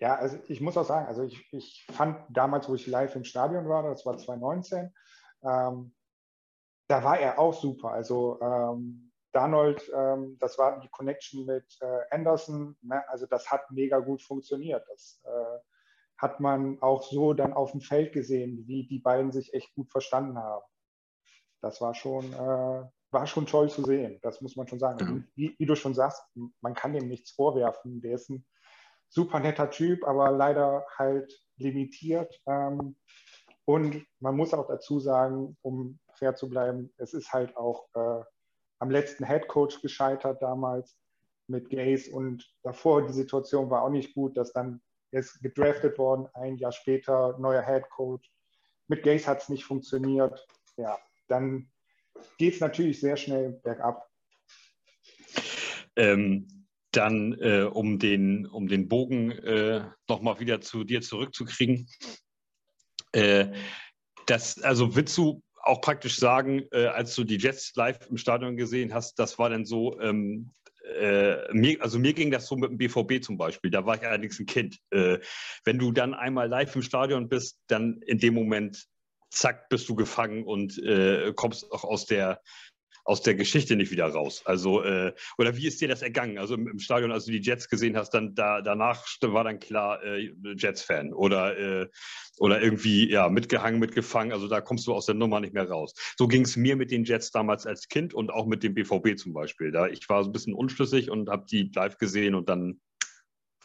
Ja, 0.00 0.14
also 0.14 0.38
ich 0.46 0.60
muss 0.60 0.76
auch 0.76 0.84
sagen, 0.84 1.06
also 1.06 1.24
ich, 1.24 1.52
ich 1.52 1.86
fand 1.90 2.18
damals, 2.28 2.68
wo 2.68 2.74
ich 2.74 2.86
live 2.86 3.16
im 3.16 3.24
Stadion 3.24 3.68
war, 3.68 3.82
das 3.82 4.06
war 4.06 4.16
2019, 4.16 4.94
ähm, 5.42 5.92
da 6.86 7.04
war 7.04 7.18
er 7.18 7.38
auch 7.38 7.52
super. 7.52 7.90
Also 7.90 8.38
ähm, 8.40 9.07
Darnold, 9.32 9.90
ähm, 9.94 10.36
das 10.40 10.58
war 10.58 10.80
die 10.80 10.88
Connection 10.88 11.44
mit 11.44 11.76
äh, 11.80 12.00
Anderson, 12.10 12.76
ne? 12.82 13.06
also 13.08 13.26
das 13.26 13.50
hat 13.50 13.70
mega 13.70 13.98
gut 13.98 14.22
funktioniert. 14.22 14.84
Das 14.88 15.20
äh, 15.24 15.58
hat 16.16 16.40
man 16.40 16.80
auch 16.80 17.02
so 17.02 17.34
dann 17.34 17.52
auf 17.52 17.72
dem 17.72 17.80
Feld 17.80 18.12
gesehen, 18.12 18.66
wie 18.66 18.86
die 18.86 18.98
beiden 18.98 19.30
sich 19.30 19.54
echt 19.54 19.74
gut 19.74 19.90
verstanden 19.90 20.38
haben. 20.38 20.64
Das 21.60 21.80
war 21.80 21.94
schon, 21.94 22.32
äh, 22.32 22.84
war 23.10 23.26
schon 23.26 23.46
toll 23.46 23.68
zu 23.68 23.84
sehen, 23.84 24.18
das 24.22 24.40
muss 24.40 24.56
man 24.56 24.66
schon 24.66 24.78
sagen. 24.78 25.04
Mhm. 25.04 25.28
Wie, 25.34 25.56
wie, 25.58 25.66
du 25.66 25.74
schon 25.74 25.94
sagst, 25.94 26.22
man 26.60 26.74
kann 26.74 26.92
dem 26.92 27.08
nichts 27.08 27.30
vorwerfen. 27.30 28.00
Der 28.00 28.14
ist 28.14 28.30
ein 28.30 28.44
super 29.08 29.40
netter 29.40 29.70
Typ, 29.70 30.04
aber 30.04 30.30
leider 30.30 30.86
halt 30.96 31.32
limitiert. 31.56 32.40
Ähm, 32.46 32.96
und 33.64 34.06
man 34.20 34.36
muss 34.36 34.54
auch 34.54 34.66
dazu 34.66 34.98
sagen, 34.98 35.56
um 35.62 35.98
fair 36.14 36.34
zu 36.34 36.48
bleiben, 36.48 36.92
es 36.96 37.12
ist 37.12 37.32
halt 37.32 37.56
auch 37.56 37.88
äh, 37.94 38.22
am 38.78 38.90
letzten 38.90 39.26
Head 39.26 39.48
Coach 39.48 39.80
gescheitert 39.82 40.42
damals 40.42 40.96
mit 41.48 41.70
Gaze 41.70 42.10
und 42.12 42.46
davor 42.62 43.06
die 43.06 43.12
Situation 43.12 43.70
war 43.70 43.82
auch 43.82 43.90
nicht 43.90 44.14
gut, 44.14 44.36
dass 44.36 44.52
dann 44.52 44.80
ist 45.10 45.40
gedraftet 45.40 45.98
worden, 45.98 46.28
ein 46.34 46.56
Jahr 46.56 46.72
später 46.72 47.38
neuer 47.38 47.64
Head 47.64 47.88
Coach. 47.90 48.30
Mit 48.88 49.02
Gaze 49.02 49.26
hat 49.26 49.42
es 49.42 49.48
nicht 49.48 49.64
funktioniert. 49.64 50.46
Ja, 50.76 50.98
dann 51.28 51.70
geht 52.36 52.54
es 52.54 52.60
natürlich 52.60 53.00
sehr 53.00 53.16
schnell 53.16 53.52
bergab. 53.62 54.06
Ähm, 55.96 56.46
dann, 56.92 57.34
äh, 57.40 57.62
um, 57.62 57.98
den, 57.98 58.46
um 58.46 58.68
den 58.68 58.88
Bogen 58.88 59.32
äh, 59.32 59.84
nochmal 60.08 60.40
wieder 60.40 60.60
zu 60.60 60.84
dir 60.84 61.00
zurückzukriegen, 61.00 61.88
äh, 63.12 63.52
das, 64.26 64.60
also 64.62 64.94
willst 64.94 65.16
du 65.16 65.42
auch 65.62 65.80
praktisch 65.80 66.18
sagen, 66.18 66.66
äh, 66.72 66.86
als 66.86 67.14
du 67.14 67.24
die 67.24 67.36
Jets 67.36 67.74
live 67.74 67.98
im 68.08 68.16
Stadion 68.16 68.56
gesehen 68.56 68.94
hast, 68.94 69.18
das 69.18 69.38
war 69.38 69.50
dann 69.50 69.64
so, 69.64 70.00
ähm, 70.00 70.50
äh, 70.98 71.52
mir, 71.52 71.82
also 71.82 71.98
mir 71.98 72.14
ging 72.14 72.30
das 72.30 72.46
so 72.46 72.56
mit 72.56 72.70
dem 72.70 72.78
BVB 72.78 73.22
zum 73.22 73.36
Beispiel, 73.36 73.70
da 73.70 73.84
war 73.84 73.96
ich 73.96 74.06
allerdings 74.06 74.38
ein 74.38 74.46
Kind. 74.46 74.78
Äh, 74.90 75.18
wenn 75.64 75.78
du 75.78 75.92
dann 75.92 76.14
einmal 76.14 76.48
live 76.48 76.74
im 76.74 76.82
Stadion 76.82 77.28
bist, 77.28 77.58
dann 77.66 78.00
in 78.06 78.18
dem 78.18 78.34
Moment, 78.34 78.86
zack, 79.30 79.68
bist 79.68 79.88
du 79.88 79.94
gefangen 79.94 80.44
und 80.44 80.78
äh, 80.82 81.32
kommst 81.34 81.70
auch 81.70 81.84
aus 81.84 82.06
der, 82.06 82.40
aus 83.08 83.22
der 83.22 83.34
Geschichte 83.34 83.74
nicht 83.74 83.90
wieder 83.90 84.06
raus. 84.06 84.42
Also, 84.44 84.82
äh, 84.84 85.14
oder 85.38 85.56
wie 85.56 85.66
ist 85.66 85.80
dir 85.80 85.88
das 85.88 86.02
ergangen? 86.02 86.36
Also 86.36 86.54
im, 86.54 86.68
im, 86.68 86.78
Stadion, 86.78 87.10
als 87.10 87.24
du 87.24 87.32
die 87.32 87.40
Jets 87.40 87.70
gesehen 87.70 87.96
hast, 87.96 88.10
dann 88.10 88.34
da, 88.34 88.60
danach 88.60 89.06
war 89.22 89.44
dann 89.44 89.58
klar 89.58 90.04
äh, 90.04 90.30
Jets-Fan 90.54 91.14
oder, 91.14 91.58
äh, 91.58 91.88
oder 92.36 92.60
irgendwie 92.60 93.10
ja, 93.10 93.30
mitgehangen, 93.30 93.80
mitgefangen. 93.80 94.32
Also 94.32 94.46
da 94.46 94.60
kommst 94.60 94.86
du 94.86 94.92
aus 94.92 95.06
der 95.06 95.14
Nummer 95.14 95.40
nicht 95.40 95.54
mehr 95.54 95.70
raus. 95.70 95.94
So 96.18 96.28
ging 96.28 96.42
es 96.42 96.56
mir 96.56 96.76
mit 96.76 96.90
den 96.90 97.04
Jets 97.04 97.30
damals 97.30 97.66
als 97.66 97.88
Kind 97.88 98.12
und 98.12 98.30
auch 98.30 98.44
mit 98.44 98.62
dem 98.62 98.74
BVB 98.74 99.16
zum 99.16 99.32
Beispiel. 99.32 99.72
Da 99.72 99.88
ich 99.88 100.06
war 100.10 100.22
so 100.22 100.28
ein 100.28 100.34
bisschen 100.34 100.52
unschlüssig 100.52 101.10
und 101.10 101.30
habe 101.30 101.46
die 101.50 101.70
live 101.74 101.96
gesehen 101.96 102.34
und 102.34 102.50
dann 102.50 102.78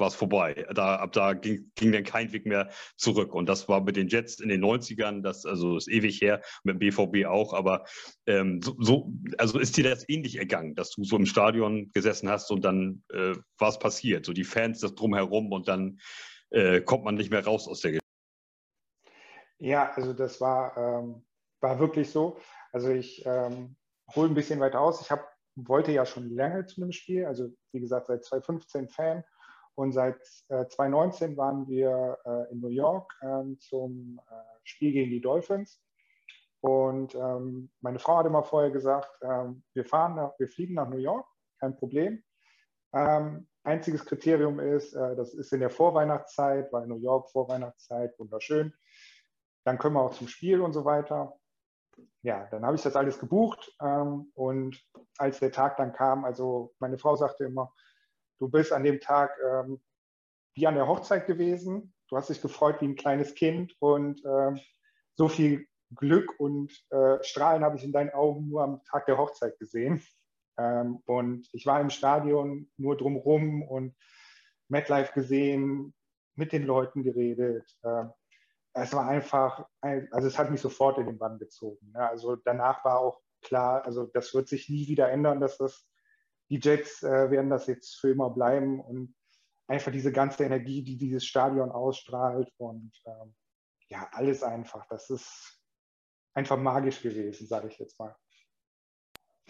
war 0.03 0.09
es 0.09 0.15
vorbei. 0.15 0.67
Da, 0.75 0.97
ab 0.97 1.13
da 1.13 1.31
ging, 1.31 1.71
ging 1.75 1.93
dann 1.93 2.03
kein 2.03 2.33
Weg 2.33 2.45
mehr 2.45 2.69
zurück. 2.97 3.33
Und 3.33 3.47
das 3.47 3.69
war 3.69 3.79
mit 3.79 3.95
den 3.95 4.09
Jets 4.09 4.41
in 4.41 4.49
den 4.49 4.61
90ern, 4.61 5.21
das 5.21 5.45
also 5.45 5.77
ist 5.77 5.87
ewig 5.87 6.19
her, 6.19 6.41
mit 6.65 6.75
dem 6.75 6.79
BVB 6.79 7.25
auch. 7.25 7.53
Aber 7.53 7.85
ähm, 8.27 8.61
so, 8.61 8.75
so, 8.79 9.13
also 9.37 9.59
ist 9.59 9.77
dir 9.77 9.85
das 9.85 10.07
ähnlich 10.09 10.37
ergangen, 10.37 10.75
dass 10.75 10.89
du 10.89 11.05
so 11.05 11.15
im 11.15 11.25
Stadion 11.25 11.89
gesessen 11.93 12.27
hast 12.29 12.51
und 12.51 12.65
dann 12.65 13.01
äh, 13.13 13.35
es 13.61 13.79
passiert. 13.79 14.25
So 14.25 14.33
die 14.33 14.43
Fans, 14.43 14.81
das 14.81 14.93
drumherum 14.93 15.53
und 15.53 15.69
dann 15.69 15.99
äh, 16.49 16.81
kommt 16.81 17.05
man 17.05 17.15
nicht 17.15 17.31
mehr 17.31 17.45
raus 17.45 17.69
aus 17.69 17.79
der 17.79 17.91
Geschichte. 17.91 18.03
Ja, 19.59 19.93
also 19.95 20.11
das 20.11 20.41
war, 20.41 20.75
ähm, 20.75 21.23
war 21.61 21.79
wirklich 21.79 22.11
so. 22.11 22.37
Also 22.73 22.89
ich 22.89 23.25
ähm, 23.25 23.77
hole 24.13 24.27
ein 24.27 24.35
bisschen 24.35 24.59
weiter 24.59 24.81
aus. 24.81 24.99
Ich 24.99 25.11
hab, 25.11 25.31
wollte 25.55 25.93
ja 25.93 26.05
schon 26.05 26.29
lange 26.29 26.65
zu 26.65 26.81
einem 26.81 26.91
Spiel, 26.91 27.25
also 27.25 27.47
wie 27.71 27.79
gesagt 27.79 28.07
seit 28.07 28.25
2015 28.25 28.89
Fan 28.89 29.23
und 29.75 29.91
seit 29.91 30.17
äh, 30.49 30.67
2019 30.67 31.35
waren 31.37 31.67
wir 31.67 32.17
äh, 32.25 32.51
in 32.51 32.59
New 32.59 32.69
York 32.69 33.11
äh, 33.21 33.57
zum 33.59 34.19
Spiel 34.63 34.93
gegen 34.93 35.09
die 35.09 35.21
Dolphins. 35.21 35.81
Und 36.63 37.13
ähm, 37.15 37.69
meine 37.81 37.99
Frau 37.99 38.19
hat 38.19 38.25
immer 38.25 38.43
vorher 38.43 38.71
gesagt, 38.71 39.11
ähm, 39.21 39.63
wir 39.73 39.83
fahren, 39.83 40.15
nach, 40.15 40.31
wir 40.39 40.47
fliegen 40.47 40.75
nach 40.75 40.87
New 40.87 40.97
York, 40.97 41.27
kein 41.59 41.75
Problem. 41.75 42.23
Ähm, 42.93 43.49
einziges 43.63 44.05
Kriterium 44.05 44.61
ist, 44.61 44.93
äh, 44.93 45.15
das 45.17 45.33
ist 45.33 45.51
in 45.51 45.59
der 45.59 45.69
Vorweihnachtszeit, 45.69 46.71
weil 46.71 46.87
New 46.87 46.99
York 46.99 47.29
Vorweihnachtszeit, 47.31 48.17
wunderschön. 48.17 48.73
Dann 49.65 49.77
können 49.77 49.95
wir 49.95 50.03
auch 50.03 50.13
zum 50.13 50.29
Spiel 50.29 50.61
und 50.61 50.71
so 50.71 50.85
weiter. 50.85 51.37
Ja, 52.21 52.47
dann 52.49 52.65
habe 52.65 52.77
ich 52.77 52.81
das 52.81 52.95
alles 52.95 53.19
gebucht. 53.19 53.75
Ähm, 53.81 54.31
und 54.33 54.81
als 55.17 55.39
der 55.39 55.51
Tag 55.51 55.75
dann 55.75 55.91
kam, 55.91 56.23
also 56.23 56.73
meine 56.79 56.97
Frau 56.97 57.17
sagte 57.17 57.43
immer, 57.43 57.73
Du 58.43 58.49
bist 58.49 58.73
an 58.73 58.83
dem 58.83 58.99
Tag 58.99 59.39
ähm, 59.41 59.79
wie 60.53 60.67
an 60.67 60.75
der 60.75 60.85
Hochzeit 60.85 61.27
gewesen. 61.27 61.93
Du 62.09 62.17
hast 62.17 62.29
dich 62.29 62.41
gefreut 62.41 62.81
wie 62.81 62.87
ein 62.87 62.97
kleines 62.97 63.35
Kind 63.35 63.73
und 63.79 64.21
ähm, 64.25 64.59
so 65.15 65.29
viel 65.29 65.65
Glück 65.95 66.37
und 66.41 66.73
äh, 66.89 67.23
Strahlen 67.23 67.63
habe 67.63 67.77
ich 67.77 67.85
in 67.85 67.93
deinen 67.93 68.09
Augen 68.09 68.49
nur 68.49 68.61
am 68.61 68.83
Tag 68.83 69.05
der 69.05 69.17
Hochzeit 69.17 69.57
gesehen. 69.59 70.03
Ähm, 70.57 71.01
und 71.05 71.47
ich 71.53 71.65
war 71.65 71.79
im 71.79 71.89
Stadion 71.89 72.69
nur 72.75 72.97
drumherum 72.97 73.63
und 73.63 73.95
MetLife 74.67 75.13
gesehen, 75.13 75.93
mit 76.35 76.51
den 76.51 76.65
Leuten 76.65 77.01
geredet. 77.03 77.63
Äh, 77.81 78.07
es 78.73 78.91
war 78.91 79.07
einfach, 79.07 79.65
also 79.79 80.27
es 80.27 80.37
hat 80.37 80.51
mich 80.51 80.59
sofort 80.59 80.97
in 80.97 81.05
den 81.05 81.17
Bann 81.17 81.39
gezogen. 81.39 81.93
Ja, 81.95 82.09
also 82.09 82.35
danach 82.35 82.83
war 82.83 82.99
auch 82.99 83.21
klar, 83.41 83.85
also 83.85 84.05
das 84.05 84.33
wird 84.33 84.49
sich 84.49 84.67
nie 84.67 84.89
wieder 84.89 85.09
ändern, 85.09 85.39
dass 85.39 85.57
das 85.57 85.87
die 86.49 86.59
Jets 86.59 87.03
äh, 87.03 87.31
werden 87.31 87.49
das 87.49 87.67
jetzt 87.67 87.99
für 87.99 88.11
immer 88.11 88.29
bleiben 88.29 88.79
und 88.79 89.15
einfach 89.67 89.91
diese 89.91 90.11
ganze 90.11 90.43
Energie, 90.43 90.83
die 90.83 90.97
dieses 90.97 91.25
Stadion 91.25 91.71
ausstrahlt 91.71 92.51
und 92.57 92.91
ähm, 93.05 93.35
ja, 93.89 94.07
alles 94.11 94.43
einfach. 94.43 94.85
Das 94.87 95.09
ist 95.09 95.61
einfach 96.33 96.57
magisch 96.57 97.01
gewesen, 97.01 97.47
sage 97.47 97.67
ich 97.67 97.79
jetzt 97.79 97.97
mal. 97.99 98.15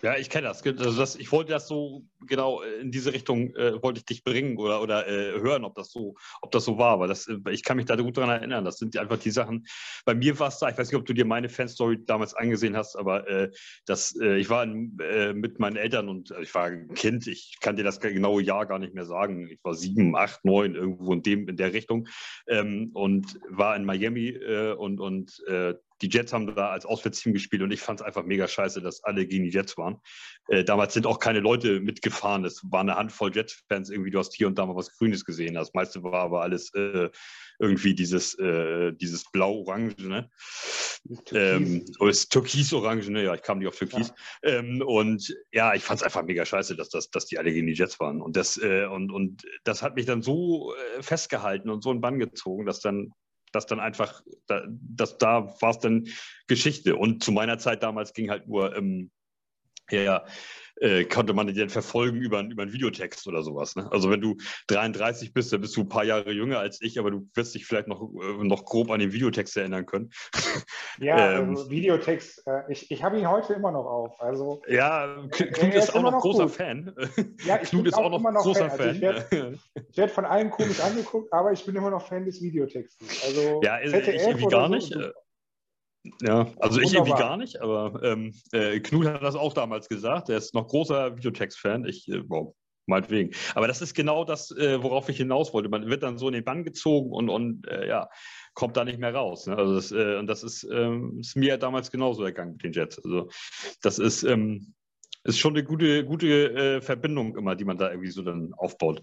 Ja, 0.04 0.18
ich 0.18 0.30
kenne 0.30 0.48
das. 0.48 0.62
Also 0.66 1.00
das. 1.00 1.16
Ich 1.16 1.32
wollte 1.32 1.54
das 1.54 1.66
so 1.70 2.06
genau 2.28 2.62
äh, 2.62 2.82
in 2.82 2.92
diese 2.92 3.14
Richtung 3.14 3.56
äh, 3.56 3.82
wollte 3.82 4.00
ich 4.00 4.06
dich 4.06 4.24
bringen 4.26 4.58
oder, 4.58 4.82
oder 4.82 5.08
äh, 5.08 5.40
hören, 5.40 5.64
ob 5.64 5.76
das 5.76 5.94
so, 5.94 6.16
ob 6.42 6.52
das 6.52 6.66
so 6.66 6.78
war. 6.78 6.92
Aber 6.92 7.08
das, 7.08 7.26
äh, 7.30 7.38
ich 7.52 7.64
kann 7.64 7.78
mich 7.78 7.86
da 7.86 7.96
gut 7.96 8.18
daran 8.18 8.30
erinnern. 8.32 8.66
Das 8.66 8.80
sind 8.80 8.98
einfach 8.98 9.18
die 9.18 9.32
Sachen. 9.32 9.66
Bei 10.04 10.14
mir 10.14 10.38
war 10.40 10.50
es 10.50 10.60
da. 10.60 10.68
Ich 10.68 10.78
weiß 10.78 10.92
nicht, 10.92 11.00
ob 11.00 11.06
du 11.06 11.14
dir 11.14 11.24
meine 11.24 11.48
Fanstory 11.48 12.04
damals 12.06 12.34
angesehen 12.34 12.76
hast, 12.76 12.98
aber 12.98 13.30
äh, 13.30 13.52
das, 13.86 14.14
äh, 14.20 14.36
ich 14.36 14.50
war 14.50 14.66
in, 14.66 14.98
mit 15.36 15.60
meinen 15.60 15.78
Eltern 15.78 16.10
und 16.10 16.34
ich 16.42 16.54
war 16.54 16.66
ein 16.66 16.94
Kind. 16.96 17.26
Ich 17.28 17.56
kann 17.62 17.78
dir 17.78 17.86
das 17.86 18.02
genaue 18.02 18.44
Jahr 18.44 18.66
gar 18.66 18.80
nicht 18.80 18.94
mehr 18.94 19.06
sagen. 19.06 19.48
Ich 19.48 19.64
war 19.64 19.74
sieben, 19.74 20.18
acht, 20.18 20.44
neun 20.44 20.76
irgendwo 20.76 21.14
in 21.14 21.24
dem 21.24 21.48
in 21.48 21.56
der 21.56 21.72
Richtung 21.72 22.10
ähm, 22.48 22.92
und 22.94 23.40
war 23.48 23.74
in 23.78 23.86
Miami 23.86 24.38
und 24.78 25.00
und 25.00 25.42
die 26.04 26.10
Jets 26.10 26.34
haben 26.34 26.54
da 26.54 26.70
als 26.70 26.86
Auswärtsteam 26.86 27.34
gespielt 27.34 27.62
und 27.62 27.72
ich 27.72 27.80
fand 27.80 28.02
es 28.02 28.06
einfach 28.06 28.24
mega 28.24 28.48
scheiße, 28.48 28.82
dass 28.82 29.04
alle 29.04 29.26
gegen 29.26 29.46
die 29.46 29.52
Jets 29.52 29.78
waren. 29.78 30.02
Äh, 30.50 30.66
damals 30.66 30.94
sind 30.94 31.08
auch 31.08 31.20
keine 31.20 31.40
Leute 31.40 31.80
mitgefahren. 31.80 32.44
Es 32.44 32.62
war 32.70 32.82
eine 32.82 32.96
Handvoll 32.96 33.34
Jets-Fans 33.34 33.90
irgendwie. 33.90 34.12
Du 34.12 34.20
hast 34.20 34.36
hier 34.36 34.48
und 34.48 34.58
da 34.58 34.66
mal 34.66 34.76
was 34.76 34.98
Grünes 34.98 35.24
gesehen. 35.24 35.54
Das 35.54 35.74
meiste 35.74 36.04
war 36.04 36.16
aber 36.16 36.42
alles 36.42 36.74
äh, 36.74 37.10
irgendwie 37.60 37.96
dieses, 37.96 38.38
äh, 38.38 38.92
dieses 38.94 39.32
Blau-Orange, 39.32 40.08
ne? 40.08 40.30
Ähm, 41.32 41.86
oder 42.00 42.12
ist 42.12 42.32
Türkis-Orange, 42.32 43.10
ne? 43.10 43.24
Ja, 43.24 43.34
ich 43.34 43.42
kam 43.42 43.60
nicht 43.60 43.68
auf 43.68 43.78
Türkis. 43.78 44.14
Ja. 44.44 44.50
Ähm, 44.50 44.82
und 44.86 45.34
ja, 45.52 45.74
ich 45.74 45.84
fand 45.84 46.02
es 46.02 46.04
einfach 46.04 46.24
mega 46.24 46.46
scheiße, 46.46 46.76
dass, 46.76 46.90
das, 46.90 47.10
dass 47.12 47.26
die 47.26 47.38
alle 47.38 47.54
gegen 47.54 47.68
die 47.68 47.74
Jets 47.74 48.00
waren. 48.00 48.22
Und 48.22 48.36
das, 48.36 48.58
äh, 48.58 48.86
und, 48.86 49.12
und 49.12 49.46
das 49.64 49.82
hat 49.82 49.96
mich 49.96 50.06
dann 50.06 50.22
so 50.22 50.74
äh, 50.74 51.02
festgehalten 51.02 51.70
und 51.70 51.82
so 51.82 51.92
in 51.92 52.02
Bann 52.02 52.20
gezogen, 52.20 52.66
dass 52.66 52.82
dann 52.82 53.14
dass 53.54 53.66
dann 53.66 53.80
einfach, 53.80 54.22
da, 54.48 54.64
dass 54.68 55.18
da 55.18 55.56
war 55.62 55.70
es 55.70 55.80
dann 55.80 56.08
Geschichte. 56.48 56.96
Und 56.96 57.24
zu 57.24 57.32
meiner 57.32 57.58
Zeit 57.58 57.84
damals 57.84 58.14
ging 58.14 58.30
halt 58.30 58.48
nur, 58.48 58.76
ähm, 58.76 59.12
ja, 59.90 60.26
äh, 60.78 61.06
konnte 61.06 61.34
man 61.34 61.48
den 61.48 61.70
verfolgen 61.70 62.18
über, 62.22 62.42
über 62.42 62.64
einen 62.64 62.74
Videotext 62.74 63.28
oder 63.28 63.44
sowas. 63.44 63.76
Ne? 63.76 63.90
Also 63.92 64.10
wenn 64.10 64.22
du 64.22 64.36
33 64.68 65.34
bist, 65.34 65.54
dann 65.54 65.62
bist 65.62 65.76
du 65.76 65.82
ein 65.82 65.90
paar 65.90 66.04
Jahre 66.04 66.32
jünger 66.32 66.60
als 66.60 66.82
ich, 66.82 67.00
aber 67.00 67.12
du 67.12 67.28
wirst 67.34 67.56
dich 67.56 67.66
vielleicht 67.66 67.88
noch, 67.88 68.02
äh, 68.02 68.44
noch 68.44 68.66
grob 68.66 68.90
an 68.92 69.00
den 69.00 69.14
Videotext 69.14 69.58
erinnern 69.58 69.86
können. 69.86 70.12
Ja, 71.00 71.40
ähm, 71.40 71.50
also 71.50 71.72
Videotext, 71.72 72.46
äh, 72.46 72.72
ich, 72.72 72.92
ich 72.92 73.04
habe 73.04 73.18
ihn 73.18 73.28
heute 73.28 73.54
immer 73.54 73.72
noch 73.72 73.86
auf. 73.86 74.22
Also, 74.22 74.62
ja, 74.68 75.26
Knut 75.32 75.74
ist, 75.74 75.90
ist, 75.90 75.96
auch 75.96 76.04
noch 76.04 76.22
großer 76.22 76.44
gut. 76.44 76.52
Fan. 76.52 76.96
Ja, 77.46 77.60
ich 77.64 77.70
Knut 77.70 77.88
ist 77.88 77.96
auch 77.96 78.12
noch, 78.12 78.22
noch 78.22 78.44
großer 78.44 78.70
Fan. 78.70 78.80
Also 78.80 78.92
ich 78.92 79.02
werde 79.02 79.60
werd 79.96 80.12
von 80.12 80.26
allen 80.26 80.52
komisch 80.52 80.80
angeguckt, 80.82 81.34
aber 81.34 81.52
ich 81.52 81.66
bin 81.66 81.76
immer 81.76 81.90
noch 81.90 82.08
Fan 82.08 82.26
des 82.26 82.42
Videotextes. 82.42 83.24
Also 83.26 83.60
ja, 83.64 83.82
ich 83.82 83.92
irgendwie 83.92 84.46
gar 84.46 84.68
so, 84.68 84.76
nicht. 84.76 84.96
Ja, 86.22 86.52
also 86.60 86.82
ich 86.82 86.94
irgendwie 86.94 87.14
gar 87.14 87.38
nicht, 87.38 87.62
aber 87.62 88.02
ähm, 88.04 88.34
äh, 88.52 88.80
Knut 88.80 89.06
hat 89.06 89.24
das 89.24 89.36
auch 89.36 89.54
damals 89.54 89.88
gesagt. 89.88 90.30
Er 90.30 90.38
ist 90.38 90.54
noch 90.54 90.68
großer 90.68 91.16
Videotext-Fan. 91.16 91.86
Ich, 91.86 92.10
äh, 92.10 92.24
wow. 92.28 92.54
meinetwegen. 92.88 93.32
Aber 93.56 93.68
das 93.68 93.82
ist 93.82 93.94
genau 93.94 94.26
das, 94.26 94.52
äh, 94.52 94.84
worauf 94.84 95.08
ich 95.08 95.18
hinaus 95.18 95.54
wollte. 95.54 95.70
Man 95.70 95.88
wird 95.90 96.04
dann 96.04 96.18
so 96.18 96.28
in 96.28 96.34
den 96.34 96.44
Bann 96.44 96.66
gezogen 96.66 97.12
und, 97.12 97.30
und 97.30 97.68
äh, 97.68 97.88
ja, 97.88 98.10
kommt 98.54 98.76
da 98.76 98.84
nicht 98.84 99.00
mehr 99.00 99.16
raus. 99.16 99.48
Ne? 99.48 99.58
Also 99.58 99.76
das, 99.76 99.92
äh, 99.92 100.18
und 100.18 100.28
das 100.28 100.44
ist, 100.44 100.68
ähm, 100.70 101.20
ist 101.20 101.38
mir 101.38 101.58
damals 101.58 101.90
genauso 101.90 102.24
ergangen 102.24 102.54
mit 102.54 102.64
den 102.64 102.74
Jets. 102.74 103.00
Also 103.04 103.30
das 103.82 103.98
ist, 103.98 104.24
ähm, 104.24 104.74
ist 105.24 105.40
schon 105.40 105.54
eine 105.54 105.64
gute, 105.64 106.04
gute 106.04 106.28
äh, 106.28 106.82
Verbindung 106.82 107.38
immer, 107.38 107.56
die 107.56 107.66
man 107.66 107.78
da 107.78 107.90
irgendwie 107.90 108.12
so 108.12 108.24
dann 108.24 108.54
aufbaut. 108.56 109.02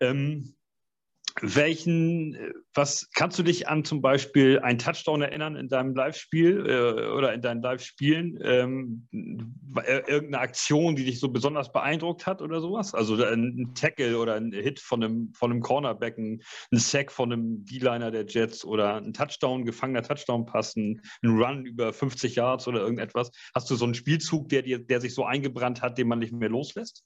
Ähm, 0.00 0.56
welchen, 1.40 2.34
äh, 2.34 2.52
was 2.74 3.10
kannst 3.14 3.38
du 3.38 3.42
dich 3.42 3.68
an 3.68 3.84
zum 3.84 4.02
Beispiel 4.02 4.60
einen 4.60 4.78
Touchdown 4.78 5.22
erinnern 5.22 5.56
in 5.56 5.68
deinem 5.68 5.94
Live-Spiel 5.94 6.66
äh, 6.66 7.06
oder 7.08 7.32
in 7.32 7.40
deinen 7.40 7.62
Live-Spielen? 7.62 8.38
Ähm, 8.42 9.08
äh, 9.84 10.02
irgendeine 10.06 10.40
Aktion, 10.40 10.96
die 10.96 11.04
dich 11.04 11.20
so 11.20 11.28
besonders 11.28 11.72
beeindruckt 11.72 12.26
hat 12.26 12.42
oder 12.42 12.60
sowas? 12.60 12.94
Also 12.94 13.22
ein 13.24 13.72
Tackle 13.74 14.18
oder 14.18 14.34
ein 14.34 14.52
Hit 14.52 14.80
von 14.80 15.02
einem, 15.02 15.32
von 15.34 15.50
einem 15.50 15.60
Cornerback, 15.60 16.18
ein, 16.18 16.42
Sack 16.72 17.12
von 17.12 17.32
einem 17.32 17.64
D-Liner 17.64 18.10
der 18.10 18.26
Jets 18.26 18.64
oder 18.64 18.96
ein 18.96 19.12
Touchdown, 19.12 19.64
gefangener 19.64 20.02
Touchdown-Pass, 20.02 20.76
ein, 20.76 21.02
ein 21.22 21.30
Run 21.30 21.64
über 21.64 21.92
50 21.92 22.34
Yards 22.34 22.68
oder 22.68 22.80
irgendetwas? 22.80 23.30
Hast 23.54 23.70
du 23.70 23.76
so 23.76 23.84
einen 23.84 23.94
Spielzug, 23.94 24.48
der, 24.48 24.62
dir, 24.62 24.78
der 24.78 25.00
sich 25.00 25.14
so 25.14 25.24
eingebrannt 25.24 25.82
hat, 25.82 25.98
den 25.98 26.08
man 26.08 26.18
nicht 26.18 26.32
mehr 26.32 26.48
loslässt? 26.48 27.04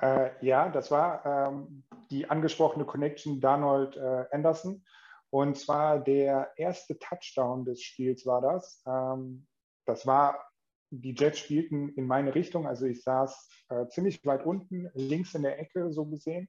Äh, 0.00 0.30
ja, 0.44 0.68
das 0.68 0.90
war 0.90 1.24
ähm, 1.24 1.84
die 2.10 2.28
angesprochene 2.28 2.84
Connection 2.84 3.40
Darnold 3.40 3.96
äh, 3.96 4.24
Anderson. 4.30 4.84
Und 5.30 5.58
zwar 5.58 5.98
der 5.98 6.52
erste 6.56 6.98
Touchdown 6.98 7.64
des 7.64 7.82
Spiels 7.82 8.24
war 8.24 8.40
das. 8.40 8.82
Ähm, 8.86 9.46
das 9.86 10.06
war, 10.06 10.42
die 10.90 11.14
Jets 11.14 11.38
spielten 11.38 11.90
in 11.90 12.06
meine 12.06 12.34
Richtung. 12.34 12.66
Also 12.66 12.86
ich 12.86 13.02
saß 13.02 13.48
äh, 13.68 13.86
ziemlich 13.88 14.24
weit 14.24 14.46
unten, 14.46 14.90
links 14.94 15.34
in 15.34 15.42
der 15.42 15.58
Ecke 15.58 15.92
so 15.92 16.06
gesehen 16.06 16.48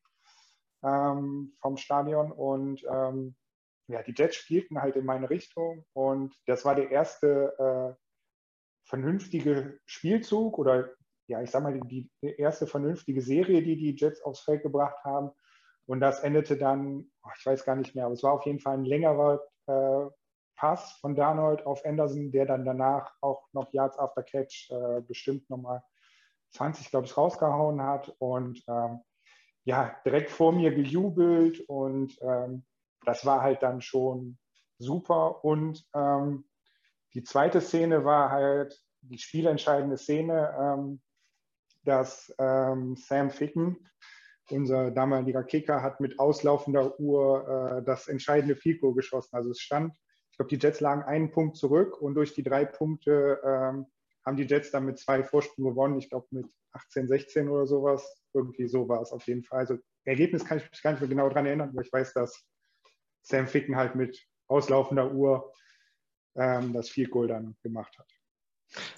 ähm, 0.84 1.54
vom 1.62 1.78
Stadion. 1.78 2.32
Und 2.32 2.84
ähm, 2.90 3.36
ja, 3.88 4.04
die 4.04 4.14
Jets 4.16 4.36
spielten 4.36 4.82
halt 4.82 4.96
in 4.96 5.06
meine 5.06 5.30
Richtung. 5.30 5.86
Und 5.94 6.34
das 6.46 6.64
war 6.64 6.76
der 6.76 6.92
erste 6.92 7.98
äh, 7.98 8.00
vernünftige 8.88 9.80
Spielzug 9.86 10.58
oder 10.58 10.90
ja, 11.30 11.42
ich 11.42 11.52
sag 11.52 11.62
mal, 11.64 11.80
die, 11.80 12.10
die 12.22 12.36
erste 12.38 12.66
vernünftige 12.66 13.22
Serie, 13.22 13.62
die 13.62 13.78
die 13.78 13.96
Jets 13.96 14.22
aufs 14.24 14.42
Feld 14.42 14.64
gebracht 14.64 15.04
haben. 15.04 15.30
Und 15.86 16.00
das 16.02 16.22
endete 16.22 16.58
dann, 16.58 17.12
ich 17.38 17.46
weiß 17.46 17.66
gar 17.66 17.76
nicht 17.76 17.96
mehr, 17.96 18.06
aber 18.06 18.14
es 18.14 18.24
war 18.24 18.34
auf 18.34 18.46
jeden 18.46 18.60
Fall 18.60 18.78
ein 18.78 18.86
längerer 18.86 19.42
äh, 19.68 20.08
Pass 20.56 20.92
von 21.00 21.16
Darnold 21.16 21.66
auf 21.66 21.86
Anderson, 21.86 22.32
der 22.32 22.46
dann 22.46 22.66
danach 22.66 23.14
auch 23.22 23.48
noch 23.54 23.72
Yards 23.72 23.98
after 23.98 24.24
Catch 24.24 24.72
äh, 24.72 25.02
bestimmt 25.02 25.50
nochmal 25.50 25.84
20, 26.52 26.90
glaube 26.90 27.06
ich, 27.06 27.16
rausgehauen 27.16 27.82
hat. 27.82 28.14
Und 28.18 28.64
ähm, 28.68 29.00
ja, 29.64 29.96
direkt 30.04 30.32
vor 30.32 30.52
mir 30.52 30.74
gejubelt 30.74 31.62
und 31.70 32.18
ähm, 32.22 32.66
das 33.06 33.26
war 33.26 33.42
halt 33.42 33.62
dann 33.62 33.82
schon 33.82 34.40
super. 34.80 35.46
Und 35.46 35.88
ähm, 35.94 36.46
die 37.14 37.24
zweite 37.24 37.62
Szene 37.62 38.04
war 38.04 38.32
halt 38.32 38.84
die 39.02 39.20
spielentscheidende 39.20 39.98
Szene. 39.98 41.00
Dass 41.90 42.32
ähm, 42.38 42.96
Sam 42.96 43.32
Ficken, 43.32 43.90
unser 44.52 44.92
damaliger 44.92 45.44
Kicker, 45.44 45.82
hat 45.82 46.00
mit 46.00 46.20
auslaufender 46.20 47.00
Uhr 47.00 47.80
äh, 47.80 47.84
das 47.84 48.08
entscheidende 48.08 48.56
Goal 48.80 48.94
geschossen. 48.94 49.36
Also 49.36 49.50
es 49.50 49.60
stand, 49.60 49.96
ich 50.30 50.38
glaube, 50.38 50.50
die 50.50 50.64
Jets 50.64 50.82
lagen 50.82 51.02
einen 51.02 51.32
Punkt 51.32 51.58
zurück 51.58 52.00
und 52.00 52.14
durch 52.14 52.36
die 52.36 52.44
drei 52.44 52.64
Punkte 52.64 53.42
ähm, 53.44 53.88
haben 54.24 54.38
die 54.38 54.44
Jets 54.44 54.70
dann 54.70 54.86
mit 54.86 55.00
zwei 55.00 55.24
Vorsprung 55.24 55.66
gewonnen. 55.66 55.98
Ich 55.98 56.12
glaube 56.12 56.28
mit 56.30 56.46
18, 56.74 57.08
16 57.08 57.50
oder 57.50 57.66
sowas. 57.66 58.08
Irgendwie 58.36 58.68
so 58.68 58.88
war 58.88 59.02
es 59.02 59.12
auf 59.12 59.26
jeden 59.26 59.44
Fall. 59.44 59.62
Also 59.62 59.80
Ergebnis 60.06 60.46
kann 60.46 60.60
ich 60.60 60.70
mich 60.70 60.84
gar 60.84 60.92
nicht 60.92 61.00
mehr 61.00 61.10
genau 61.10 61.28
daran 61.30 61.48
erinnern, 61.48 61.70
aber 61.70 61.82
ich 61.82 61.92
weiß, 61.92 62.14
dass 62.14 62.46
Sam 63.24 63.48
Ficken 63.48 63.76
halt 63.76 63.96
mit 63.96 64.24
auslaufender 64.48 65.12
Uhr 65.12 65.52
ähm, 66.36 66.72
das 66.72 66.90
Field 66.90 67.10
Goal 67.10 67.28
dann 67.28 67.58
gemacht 67.64 67.98
hat. 67.98 68.08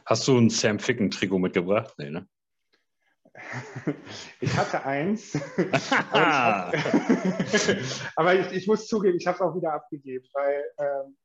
Hast 0.06 0.28
du 0.28 0.38
ein 0.38 0.50
Sam 0.50 0.80
Ficken-Trikot 0.80 1.40
mitgebracht? 1.40 1.94
Nee, 1.98 2.10
ne? 2.10 2.28
Ich 4.40 4.58
hatte 4.58 4.84
eins. 4.86 5.34
aber, 6.12 6.74
ich, 6.74 8.02
aber 8.16 8.36
ich, 8.36 8.52
ich, 8.52 8.68
muss 8.68 8.88
zugeben, 8.88 9.18
ich 9.18 9.28
habe 9.28 9.36
es 9.36 9.42
auch 9.42 9.56
wieder 9.56 9.74
abgegeben, 9.74 10.26
weil 10.34 10.64
ähm, 10.80 11.18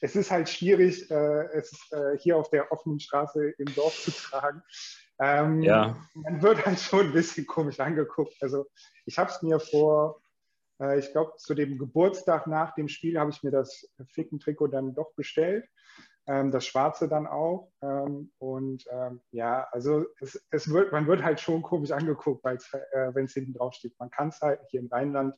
es 0.00 0.16
ist 0.16 0.30
halt 0.30 0.48
schwierig, 0.48 1.10
äh, 1.10 1.44
es 1.54 1.72
äh, 1.92 2.18
hier 2.18 2.36
auf 2.36 2.50
der 2.50 2.72
offenen 2.72 3.00
Straße 3.00 3.50
im 3.58 3.74
Dorf 3.74 3.94
zu 4.02 4.10
tragen. 4.10 4.62
Ähm, 5.18 5.62
ja. 5.62 5.96
Man 6.14 6.42
wird 6.42 6.66
halt 6.66 6.80
schon 6.80 7.06
ein 7.06 7.12
bisschen 7.12 7.46
komisch 7.46 7.80
angeguckt. 7.80 8.34
Also 8.40 8.66
ich 9.06 9.18
habe 9.18 9.30
es 9.30 9.40
mir 9.42 9.60
vor, 9.60 10.20
äh, 10.80 10.98
ich 10.98 11.10
glaube, 11.12 11.36
zu 11.38 11.54
dem 11.54 11.78
Geburtstag 11.78 12.46
nach 12.46 12.74
dem 12.74 12.88
Spiel 12.88 13.18
habe 13.18 13.30
ich 13.30 13.42
mir 13.42 13.50
das 13.52 13.88
Ficken-Trikot 14.12 14.68
dann 14.68 14.94
doch 14.94 15.14
bestellt 15.14 15.64
ähm, 16.26 16.50
das 16.50 16.66
Schwarze 16.66 17.08
dann 17.08 17.26
auch. 17.26 17.70
Ähm, 17.82 18.32
und 18.38 18.84
ähm, 18.90 19.20
ja, 19.30 19.66
also 19.70 20.04
es, 20.20 20.44
es, 20.50 20.70
wird, 20.70 20.92
man 20.92 21.06
wird 21.06 21.22
halt 21.22 21.40
schon 21.40 21.62
komisch 21.62 21.92
angeguckt, 21.92 22.44
äh, 22.44 23.14
wenn 23.14 23.26
es 23.26 23.34
hinten 23.34 23.54
drauf 23.54 23.74
steht. 23.74 23.98
Man 23.98 24.10
kann 24.10 24.28
es 24.28 24.40
halt 24.40 24.60
hier 24.68 24.80
im 24.80 24.88
Rheinland, 24.88 25.34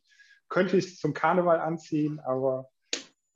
könnte 0.48 0.76
ich 0.76 0.86
es 0.86 0.98
zum 0.98 1.14
Karneval 1.14 1.60
anziehen, 1.60 2.20
aber 2.20 2.68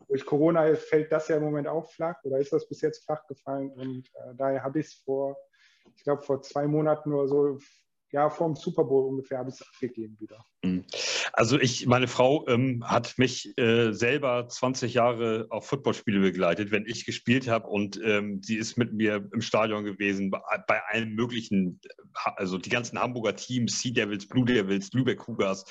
durch 0.09 0.27
Corona 0.27 0.75
fällt 0.75 1.11
das 1.13 1.29
ja 1.29 1.37
im 1.37 1.43
Moment 1.45 1.69
auch 1.69 1.91
flach 1.91 2.17
oder 2.25 2.39
ist 2.39 2.53
das 2.53 2.69
bis 2.69 2.81
jetzt 2.81 3.05
flach 3.05 3.27
gefallen 3.27 3.71
und 3.71 4.09
äh, 4.15 4.35
daher 4.37 4.63
habe 4.63 4.81
ich 4.81 4.87
es 4.87 4.95
vor, 4.95 5.39
ich 5.97 6.05
glaube 6.05 6.23
vor 6.23 6.43
zwei 6.43 6.67
Monaten 6.67 7.13
oder 7.13 7.29
so 7.29 7.59
ja, 8.13 8.29
vor 8.29 8.47
dem 8.47 8.57
Super 8.57 8.85
Bowl 8.85 9.09
ungefähr 9.09 9.39
habe 9.39 9.49
ich 9.49 9.57
es 9.57 9.67
abgegeben 9.67 10.17
wieder. 10.21 10.45
Mhm. 10.63 10.85
Also 11.33 11.59
ich, 11.59 11.87
meine 11.87 12.09
Frau 12.09 12.47
ähm, 12.47 12.85
hat 12.87 13.17
mich 13.17 13.57
äh, 13.57 13.93
selber 13.93 14.47
20 14.47 14.93
Jahre 14.93 15.47
auf 15.49 15.67
Footballspiele 15.67 16.21
begleitet, 16.21 16.71
wenn 16.71 16.85
ich 16.87 17.07
gespielt 17.07 17.49
habe 17.49 17.69
und 17.69 17.99
ähm, 18.05 18.43
sie 18.43 18.57
ist 18.57 18.77
mit 18.77 18.93
mir 18.93 19.29
im 19.33 19.41
Stadion 19.41 19.85
gewesen, 19.85 20.31
bei, 20.31 20.41
bei 20.67 20.83
allen 20.89 21.15
möglichen, 21.15 21.81
also 22.37 22.59
die 22.59 22.69
ganzen 22.69 22.99
Hamburger 22.99 23.35
Teams, 23.35 23.81
Sea 23.81 23.93
Devils, 23.93 24.29
Blue 24.29 24.45
Devils, 24.45 24.93
Lübeck 24.93 25.19
Cougars, 25.19 25.65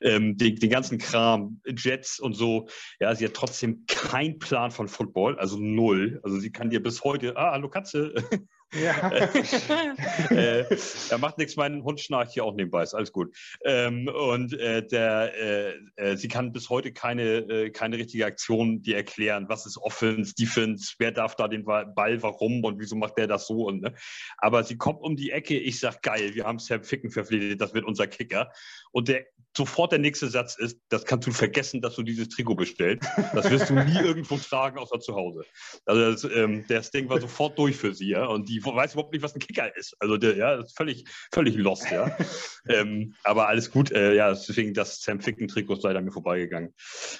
ähm, 0.00 0.38
den, 0.38 0.56
den 0.56 0.70
ganzen 0.70 0.96
Kram, 0.96 1.60
Jets 1.66 2.18
und 2.18 2.32
so. 2.32 2.68
Ja, 3.00 3.14
sie 3.14 3.26
hat 3.26 3.34
trotzdem 3.34 3.84
keinen 3.86 4.38
Plan 4.38 4.70
von 4.70 4.88
Football, 4.88 5.38
also 5.38 5.58
null. 5.58 6.20
Also 6.22 6.38
sie 6.38 6.50
kann 6.50 6.70
dir 6.70 6.82
bis 6.82 7.04
heute, 7.04 7.36
ah, 7.36 7.52
hallo 7.52 7.68
Katze, 7.68 8.14
ja. 8.74 9.10
äh, 10.30 10.64
er 11.10 11.18
macht 11.18 11.38
nichts, 11.38 11.56
mein 11.56 11.82
Hund 11.84 12.00
schnarcht 12.00 12.32
hier 12.32 12.44
auch 12.44 12.54
nebenbei, 12.54 12.82
ist 12.82 12.94
alles 12.94 13.12
gut. 13.12 13.34
Ähm, 13.64 14.08
und 14.08 14.52
äh, 14.54 14.86
der, 14.86 15.32
äh, 15.34 15.74
äh 15.96 16.16
sie 16.16 16.28
kann 16.28 16.52
bis 16.52 16.70
heute 16.70 16.92
keine, 16.92 17.38
äh, 17.38 17.70
keine 17.70 17.98
richtige 17.98 18.26
Aktion 18.26 18.82
dir 18.82 18.96
erklären, 18.96 19.48
was 19.48 19.66
ist 19.66 19.78
Offense, 19.78 20.34
Defense, 20.34 20.94
wer 20.98 21.12
darf 21.12 21.36
da 21.36 21.48
den 21.48 21.64
Ball, 21.64 22.22
warum 22.22 22.64
und 22.64 22.80
wieso 22.80 22.96
macht 22.96 23.18
der 23.18 23.26
das 23.26 23.46
so. 23.46 23.66
Und, 23.66 23.82
ne? 23.82 23.94
Aber 24.38 24.64
sie 24.64 24.76
kommt 24.76 25.02
um 25.02 25.16
die 25.16 25.30
Ecke, 25.30 25.58
ich 25.58 25.80
sag 25.80 26.02
geil, 26.02 26.34
wir 26.34 26.44
haben 26.44 26.58
Sam 26.58 26.84
Ficken 26.84 27.10
verpflichtet, 27.10 27.60
das 27.60 27.74
wird 27.74 27.84
unser 27.84 28.06
Kicker. 28.06 28.52
Und 28.92 29.08
der, 29.08 29.26
sofort 29.56 29.92
der 29.92 29.98
nächste 29.98 30.28
Satz 30.28 30.56
ist, 30.56 30.78
das 30.88 31.04
kannst 31.04 31.26
du 31.26 31.32
vergessen, 31.32 31.80
dass 31.80 31.94
du 31.94 32.02
dieses 32.02 32.28
Trikot 32.28 32.54
bestellst. 32.54 33.06
Das 33.34 33.50
wirst 33.50 33.70
du 33.70 33.74
nie 33.74 33.98
irgendwo 34.02 34.36
tragen, 34.36 34.78
außer 34.78 35.00
zu 35.00 35.14
Hause. 35.14 35.44
Also 35.84 36.28
das, 36.28 36.36
ähm, 36.36 36.64
das 36.68 36.90
Ding 36.90 37.08
war 37.08 37.20
sofort 37.20 37.58
durch 37.58 37.76
für 37.76 37.94
sie, 37.94 38.10
ja. 38.10 38.26
Und 38.26 38.48
die 38.48 38.61
weiß 38.64 38.94
überhaupt 38.94 39.12
nicht, 39.12 39.22
was 39.22 39.34
ein 39.34 39.40
Kicker 39.40 39.74
ist. 39.76 39.96
Also 40.00 40.16
der, 40.16 40.36
ja, 40.36 40.54
ist 40.60 40.76
völlig, 40.76 41.04
völlig 41.32 41.56
lost, 41.56 41.90
ja. 41.90 42.16
ähm, 42.68 43.14
aber 43.24 43.48
alles 43.48 43.70
gut, 43.70 43.90
äh, 43.92 44.14
ja, 44.14 44.30
deswegen 44.30 44.74
das 44.74 45.00
Sam 45.00 45.20
Ficken-Trikot 45.20 45.76
sei 45.76 45.94
an 45.94 46.04
mir 46.04 46.12
vorbeigegangen, 46.12 46.74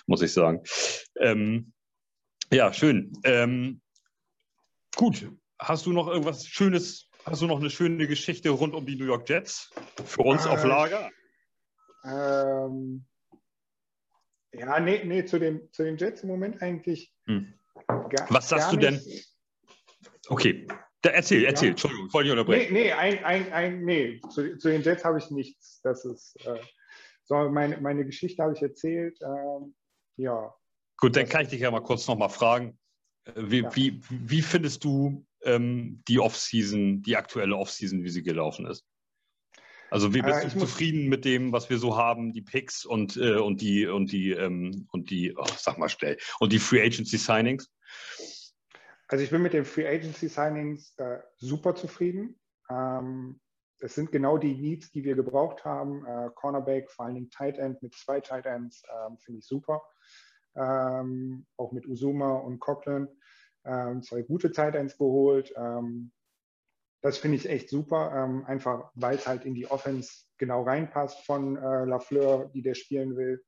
muss 0.07 0.22
ich 0.22 0.33
sagen. 0.33 0.62
Ähm, 1.18 1.72
ja, 2.52 2.72
schön. 2.72 3.12
Ähm, 3.24 3.81
gut, 4.96 5.31
hast 5.59 5.87
du 5.87 5.92
noch 5.92 6.09
irgendwas 6.09 6.46
Schönes, 6.46 7.09
hast 7.24 7.42
du 7.42 7.46
noch 7.46 7.61
eine 7.61 7.70
schöne 7.70 8.07
Geschichte 8.07 8.50
rund 8.50 8.74
um 8.74 8.87
die 8.87 8.96
New 8.96 9.07
York 9.07 9.28
Jets 9.28 9.70
für 10.05 10.22
uns 10.22 10.44
äh, 10.44 10.48
auf 10.48 10.64
Lager? 10.64 11.11
Ähm, 12.05 13.07
ja, 14.52 14.81
nee, 14.81 15.02
nee, 15.05 15.24
zu, 15.24 15.38
dem, 15.38 15.72
zu 15.72 15.83
den 15.85 15.96
Jets 15.96 16.22
im 16.22 16.28
Moment 16.28 16.61
eigentlich. 16.61 17.12
Hm. 17.26 17.55
Gar, 17.87 18.26
Was 18.28 18.48
sagst 18.48 18.72
du 18.72 18.76
denn? 18.76 19.00
Okay, 20.28 20.66
da, 21.02 21.10
erzähl, 21.10 21.44
erzähl, 21.44 21.68
ja. 21.68 21.70
Entschuldigung, 21.72 22.06
ich 22.06 22.14
wollte 22.14 22.28
nicht 22.28 22.38
unterbrechen. 22.38 22.72
Nee, 22.72 22.84
nee, 22.84 22.92
ein, 22.92 23.24
ein, 23.24 23.52
ein, 23.52 23.84
nee. 23.84 24.20
Zu, 24.30 24.56
zu, 24.56 24.68
den 24.68 24.82
Jets 24.82 25.04
habe 25.04 25.18
ich 25.18 25.30
nichts. 25.30 25.80
Das 25.82 26.04
ist, 26.04 26.36
äh, 26.46 26.60
so 27.24 27.50
meine, 27.50 27.80
meine 27.80 28.04
Geschichte 28.04 28.42
habe 28.42 28.54
ich 28.54 28.62
erzählt. 28.62 29.18
Ähm, 29.20 29.74
ja. 30.16 30.54
Gut, 30.96 31.16
dann 31.16 31.28
kann 31.28 31.42
ich 31.42 31.48
dich 31.48 31.60
ja 31.60 31.70
mal 31.70 31.82
kurz 31.82 32.06
nochmal 32.06 32.30
fragen. 32.30 32.78
Äh, 33.24 33.32
wie, 33.36 33.62
ja. 33.62 33.76
wie, 33.76 34.00
wie 34.08 34.42
findest 34.42 34.84
du 34.84 35.26
ähm, 35.44 36.02
die 36.06 36.20
Offseason, 36.20 37.02
die 37.02 37.16
aktuelle 37.16 37.56
Offseason, 37.56 38.04
wie 38.04 38.10
sie 38.10 38.22
gelaufen 38.22 38.66
ist? 38.66 38.84
Also 39.90 40.14
wie 40.14 40.22
bist 40.22 40.44
äh, 40.44 40.48
du 40.48 40.58
zufrieden 40.60 41.08
mit 41.08 41.24
dem, 41.24 41.52
was 41.52 41.68
wir 41.68 41.78
so 41.78 41.98
haben, 41.98 42.32
die 42.32 42.40
Picks 42.40 42.86
und, 42.86 43.16
äh, 43.18 43.36
und 43.36 43.60
die 43.60 43.86
und 43.86 44.10
die 44.10 44.30
ähm, 44.30 44.88
und 44.90 45.10
die, 45.10 45.34
oh, 45.36 45.44
sag 45.58 45.76
mal 45.76 45.90
schnell, 45.90 46.16
und 46.40 46.50
die 46.52 46.58
Free 46.58 46.80
Agency 46.80 47.18
Signings? 47.18 47.70
Also 49.12 49.25
ich 49.25 49.31
bin 49.31 49.42
mit 49.42 49.53
den 49.53 49.66
Free 49.66 49.87
Agency 49.87 50.27
Signings 50.27 50.94
äh, 50.96 51.18
super 51.37 51.75
zufrieden. 51.75 52.40
Ähm, 52.70 53.38
das 53.79 53.94
sind 53.94 54.11
genau 54.11 54.38
die 54.38 54.55
Needs, 54.55 54.90
die 54.90 55.05
wir 55.05 55.14
gebraucht 55.14 55.66
haben. 55.66 56.07
Äh, 56.07 56.31
Cornerback, 56.35 56.90
vor 56.90 57.05
allen 57.05 57.16
Dingen 57.16 57.31
Tight 57.31 57.59
End 57.59 57.83
mit 57.83 57.94
zwei 57.94 58.22
Tight 58.22 58.46
Ends, 58.46 58.83
ähm, 58.88 59.18
finde 59.18 59.40
ich 59.40 59.46
super. 59.46 59.83
Ähm, 60.57 61.44
auch 61.59 61.72
mit 61.72 61.87
Uzuma 61.87 62.37
und 62.37 62.59
Coughlin. 62.59 63.07
Ähm, 63.66 64.03
zwei 64.03 64.22
gute 64.22 64.51
Tight 64.51 64.77
Ends 64.77 64.96
geholt. 64.96 65.53
Ähm, 65.59 66.11
das 67.03 67.18
finde 67.18 67.37
ich 67.37 67.46
echt 67.51 67.68
super, 67.68 68.12
ähm, 68.16 68.46
einfach 68.46 68.92
weil 68.94 69.16
es 69.16 69.27
halt 69.27 69.44
in 69.44 69.55
die 69.55 69.70
Offense 69.70 70.25
genau 70.38 70.62
reinpasst 70.62 71.27
von 71.27 71.59
äh, 71.59 71.85
Lafleur, 71.85 72.48
die 72.55 72.62
der 72.62 72.75
spielen 72.75 73.14
will. 73.16 73.44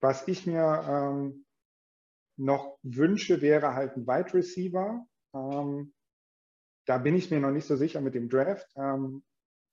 Was 0.00 0.26
ich 0.26 0.46
mir 0.46 1.36
noch 2.36 2.78
wünsche, 2.82 3.40
wäre 3.40 3.74
halt 3.74 3.96
ein 3.96 4.06
Wide 4.06 4.34
Receiver. 4.34 5.06
Ähm, 5.34 5.94
da 6.86 6.98
bin 6.98 7.16
ich 7.16 7.30
mir 7.30 7.40
noch 7.40 7.50
nicht 7.50 7.66
so 7.66 7.76
sicher 7.76 8.00
mit 8.00 8.14
dem 8.14 8.28
Draft. 8.28 8.66
Ähm, 8.76 9.24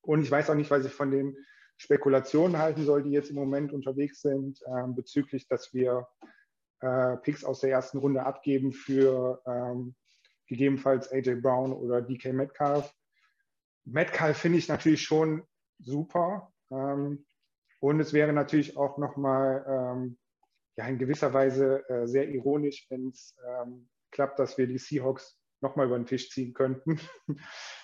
und 0.01 0.21
ich 0.21 0.31
weiß 0.31 0.49
auch 0.49 0.55
nicht, 0.55 0.71
was 0.71 0.85
ich 0.85 0.93
von 0.93 1.11
den 1.11 1.37
Spekulationen 1.77 2.57
halten 2.57 2.83
soll, 2.85 3.03
die 3.03 3.11
jetzt 3.11 3.29
im 3.29 3.35
Moment 3.35 3.73
unterwegs 3.73 4.21
sind, 4.21 4.59
ähm, 4.67 4.95
bezüglich, 4.95 5.47
dass 5.47 5.73
wir 5.73 6.07
äh, 6.81 7.17
Picks 7.17 7.43
aus 7.43 7.61
der 7.61 7.71
ersten 7.71 7.97
Runde 7.97 8.25
abgeben 8.25 8.73
für 8.73 9.41
ähm, 9.45 9.95
gegebenenfalls 10.47 11.11
AJ 11.11 11.35
Brown 11.35 11.73
oder 11.73 12.01
DK 12.01 12.33
Metcalf. 12.33 12.93
Metcalf 13.85 14.37
finde 14.37 14.57
ich 14.59 14.67
natürlich 14.67 15.01
schon 15.01 15.43
super. 15.79 16.51
Ähm, 16.71 17.25
und 17.79 17.99
es 17.99 18.13
wäre 18.13 18.33
natürlich 18.33 18.77
auch 18.77 18.97
nochmal 18.97 19.65
ähm, 19.67 20.17
ja, 20.75 20.87
in 20.87 20.97
gewisser 20.97 21.33
Weise 21.33 21.87
äh, 21.89 22.07
sehr 22.07 22.27
ironisch, 22.29 22.87
wenn 22.89 23.09
es 23.09 23.35
ähm, 23.47 23.89
klappt, 24.11 24.39
dass 24.39 24.57
wir 24.57 24.67
die 24.67 24.77
Seahawks 24.77 25.37
nochmal 25.61 25.87
über 25.87 25.97
den 25.97 26.05
Tisch 26.05 26.29
ziehen 26.29 26.53
könnten, 26.53 26.99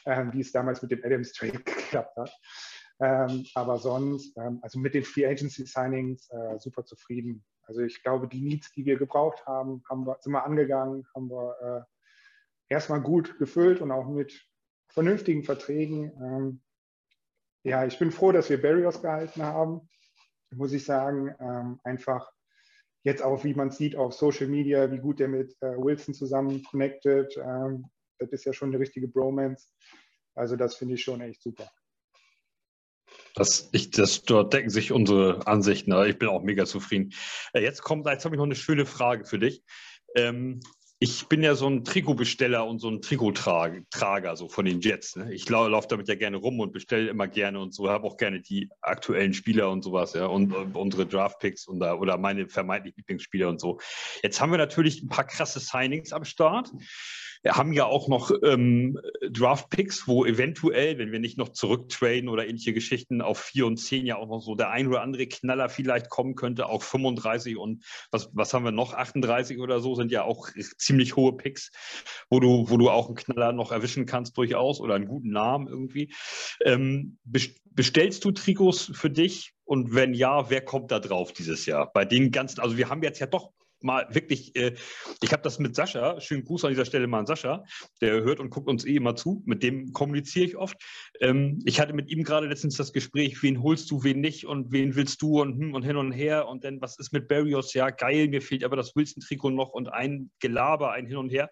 ähm, 0.05 0.33
wie 0.33 0.41
es 0.41 0.51
damals 0.51 0.81
mit 0.81 0.91
dem 0.91 1.03
Adams 1.03 1.33
Trade 1.33 1.59
geklappt 1.63 2.15
hat. 2.17 2.31
Ähm, 3.01 3.45
aber 3.55 3.77
sonst, 3.77 4.37
ähm, 4.37 4.59
also 4.61 4.79
mit 4.79 4.93
den 4.93 5.03
Free 5.03 5.25
Agency 5.25 5.65
Signings 5.65 6.29
äh, 6.29 6.59
super 6.59 6.83
zufrieden. 6.83 7.45
Also 7.63 7.81
ich 7.81 8.03
glaube, 8.03 8.27
die 8.27 8.41
Needs, 8.41 8.71
die 8.73 8.85
wir 8.85 8.97
gebraucht 8.97 9.45
haben, 9.45 9.83
haben 9.89 10.05
wir, 10.05 10.17
sind 10.19 10.33
wir 10.33 10.43
angegangen, 10.43 11.07
haben 11.15 11.29
wir 11.29 11.87
äh, 12.69 12.73
erstmal 12.73 13.01
gut 13.01 13.37
gefüllt 13.37 13.79
und 13.79 13.91
auch 13.91 14.07
mit 14.07 14.45
vernünftigen 14.89 15.43
Verträgen. 15.43 16.11
Ähm, 16.21 16.61
ja, 17.63 17.85
ich 17.85 17.97
bin 17.99 18.11
froh, 18.11 18.31
dass 18.31 18.49
wir 18.49 18.61
Barrios 18.61 19.01
gehalten 19.01 19.43
haben, 19.43 19.87
muss 20.51 20.73
ich 20.73 20.83
sagen. 20.83 21.33
Ähm, 21.39 21.79
einfach 21.83 22.31
jetzt 23.03 23.23
auch, 23.23 23.43
wie 23.43 23.53
man 23.53 23.71
sieht 23.71 23.95
auf 23.95 24.13
Social 24.13 24.47
Media, 24.47 24.91
wie 24.91 24.99
gut 24.99 25.19
der 25.19 25.27
mit 25.27 25.55
äh, 25.61 25.77
Wilson 25.77 26.13
zusammen 26.13 26.63
connected. 26.63 27.35
Ähm, 27.37 27.85
das 28.17 28.31
ist 28.31 28.45
ja 28.45 28.53
schon 28.53 28.69
eine 28.69 28.79
richtige 28.79 29.07
Bromance. 29.07 29.69
Also 30.35 30.55
das 30.55 30.75
finde 30.75 30.95
ich 30.95 31.03
schon 31.03 31.21
echt 31.21 31.41
super. 31.41 31.69
Das, 33.35 33.69
ich, 33.71 33.91
das, 33.91 34.23
dort 34.23 34.53
decken 34.53 34.69
sich 34.69 34.91
unsere 34.91 35.45
Ansichten. 35.47 35.91
Ich 36.05 36.19
bin 36.19 36.29
auch 36.29 36.43
mega 36.43 36.65
zufrieden. 36.65 37.13
Äh, 37.53 37.61
jetzt 37.61 37.81
kommt, 37.81 38.05
jetzt 38.05 38.25
habe 38.25 38.35
ich 38.35 38.37
noch 38.37 38.45
eine 38.45 38.55
schöne 38.55 38.85
Frage 38.85 39.25
für 39.25 39.39
dich. 39.39 39.63
Ähm, 40.15 40.59
ich 41.01 41.27
bin 41.27 41.41
ja 41.41 41.55
so 41.55 41.65
ein 41.67 41.85
Trikotbesteller 41.85 42.67
und 42.67 42.79
so 42.79 42.89
ein 42.89 43.01
Trikottrager 43.01 44.35
so 44.35 44.49
von 44.49 44.65
den 44.65 44.81
Jets. 44.81 45.15
Ne? 45.15 45.33
Ich 45.33 45.47
lau 45.47 45.65
laufe 45.69 45.87
damit 45.87 46.09
ja 46.09 46.15
gerne 46.15 46.35
rum 46.35 46.59
und 46.59 46.73
bestelle 46.73 47.09
immer 47.09 47.27
gerne 47.29 47.61
und 47.61 47.73
so, 47.73 47.89
habe 47.89 48.05
auch 48.05 48.17
gerne 48.17 48.41
die 48.41 48.69
aktuellen 48.81 49.33
Spieler 49.33 49.69
und 49.71 49.81
sowas, 49.81 50.13
ja, 50.13 50.25
und, 50.25 50.53
und 50.53 50.75
unsere 50.75 51.05
Draftpicks 51.05 51.67
und 51.67 51.81
oder 51.81 52.17
meine 52.17 52.49
vermeintlich 52.49 52.97
Lieblingsspieler 52.97 53.47
und 53.47 53.61
so. 53.61 53.79
Jetzt 54.23 54.41
haben 54.41 54.51
wir 54.51 54.57
natürlich 54.57 55.01
ein 55.01 55.07
paar 55.07 55.25
krasse 55.25 55.61
Signings 55.61 56.11
am 56.11 56.25
Start. 56.25 56.69
Haben 57.47 57.73
ja 57.73 57.85
auch 57.85 58.07
noch 58.07 58.31
ähm, 58.43 58.99
Draft-Picks, 59.29 60.07
wo 60.07 60.25
eventuell, 60.25 60.97
wenn 60.97 61.11
wir 61.11 61.19
nicht 61.19 61.37
noch 61.37 61.49
zurücktraden 61.49 62.27
oder 62.27 62.47
ähnliche 62.47 62.73
Geschichten, 62.73 63.21
auf 63.21 63.39
4 63.39 63.65
und 63.65 63.77
10 63.77 64.05
ja 64.05 64.17
auch 64.17 64.27
noch 64.27 64.41
so 64.41 64.55
der 64.55 64.71
ein 64.71 64.87
oder 64.87 65.01
andere 65.01 65.27
Knaller 65.27 65.69
vielleicht 65.69 66.09
kommen 66.09 66.35
könnte, 66.35 66.67
auch 66.67 66.83
35 66.83 67.57
und 67.57 67.85
was, 68.11 68.29
was 68.33 68.53
haben 68.53 68.65
wir 68.65 68.71
noch, 68.71 68.93
38 68.93 69.59
oder 69.59 69.79
so, 69.79 69.95
sind 69.95 70.11
ja 70.11 70.23
auch 70.23 70.49
ziemlich 70.77 71.15
hohe 71.15 71.37
Picks, 71.37 71.71
wo 72.29 72.39
du, 72.39 72.69
wo 72.69 72.77
du 72.77 72.89
auch 72.89 73.07
einen 73.07 73.15
Knaller 73.15 73.53
noch 73.53 73.71
erwischen 73.71 74.05
kannst 74.05 74.37
durchaus 74.37 74.81
oder 74.81 74.95
einen 74.95 75.07
guten 75.07 75.29
Namen 75.29 75.67
irgendwie. 75.67 76.13
Ähm, 76.65 77.17
bestellst 77.23 78.25
du 78.25 78.31
Trikots 78.31 78.91
für 78.93 79.09
dich 79.09 79.53
und 79.63 79.93
wenn 79.93 80.13
ja, 80.13 80.49
wer 80.49 80.61
kommt 80.61 80.91
da 80.91 80.99
drauf 80.99 81.31
dieses 81.31 81.65
Jahr? 81.65 81.91
Bei 81.93 82.03
den 82.03 82.31
ganzen, 82.31 82.59
also 82.59 82.75
wir 82.75 82.89
haben 82.89 83.03
jetzt 83.03 83.19
ja 83.19 83.27
doch 83.27 83.51
mal 83.83 84.07
wirklich, 84.11 84.55
äh, 84.55 84.75
ich 85.21 85.31
habe 85.31 85.41
das 85.41 85.59
mit 85.59 85.75
Sascha, 85.75 86.19
schönen 86.19 86.43
Gruß 86.43 86.65
an 86.65 86.71
dieser 86.71 86.85
Stelle 86.85 87.07
mal 87.07 87.19
an 87.19 87.25
Sascha, 87.25 87.63
der 88.01 88.23
hört 88.23 88.39
und 88.39 88.49
guckt 88.49 88.67
uns 88.67 88.85
eh 88.85 88.95
immer 88.95 89.15
zu, 89.15 89.43
mit 89.45 89.63
dem 89.63 89.93
kommuniziere 89.93 90.45
ich 90.45 90.57
oft. 90.57 90.77
Ähm, 91.19 91.59
ich 91.65 91.79
hatte 91.79 91.93
mit 91.93 92.09
ihm 92.09 92.23
gerade 92.23 92.47
letztens 92.47 92.75
das 92.75 92.93
Gespräch, 92.93 93.41
wen 93.43 93.61
holst 93.61 93.89
du, 93.91 94.03
wen 94.03 94.21
nicht 94.21 94.45
und 94.45 94.71
wen 94.71 94.95
willst 94.95 95.21
du 95.21 95.41
und, 95.41 95.59
hm, 95.59 95.73
und 95.73 95.83
hin 95.83 95.97
und 95.97 96.11
her 96.11 96.47
und 96.47 96.63
dann, 96.63 96.81
was 96.81 96.97
ist 96.99 97.13
mit 97.13 97.27
Barrios? 97.27 97.73
Ja, 97.73 97.89
geil, 97.89 98.27
mir 98.27 98.41
fehlt 98.41 98.63
aber 98.63 98.75
das 98.75 98.95
Wilson-Trikot 98.95 99.51
noch 99.51 99.69
und 99.69 99.89
ein 99.89 100.31
Gelaber, 100.39 100.91
ein 100.91 101.05
Hin 101.05 101.17
und 101.17 101.29
Her. 101.29 101.49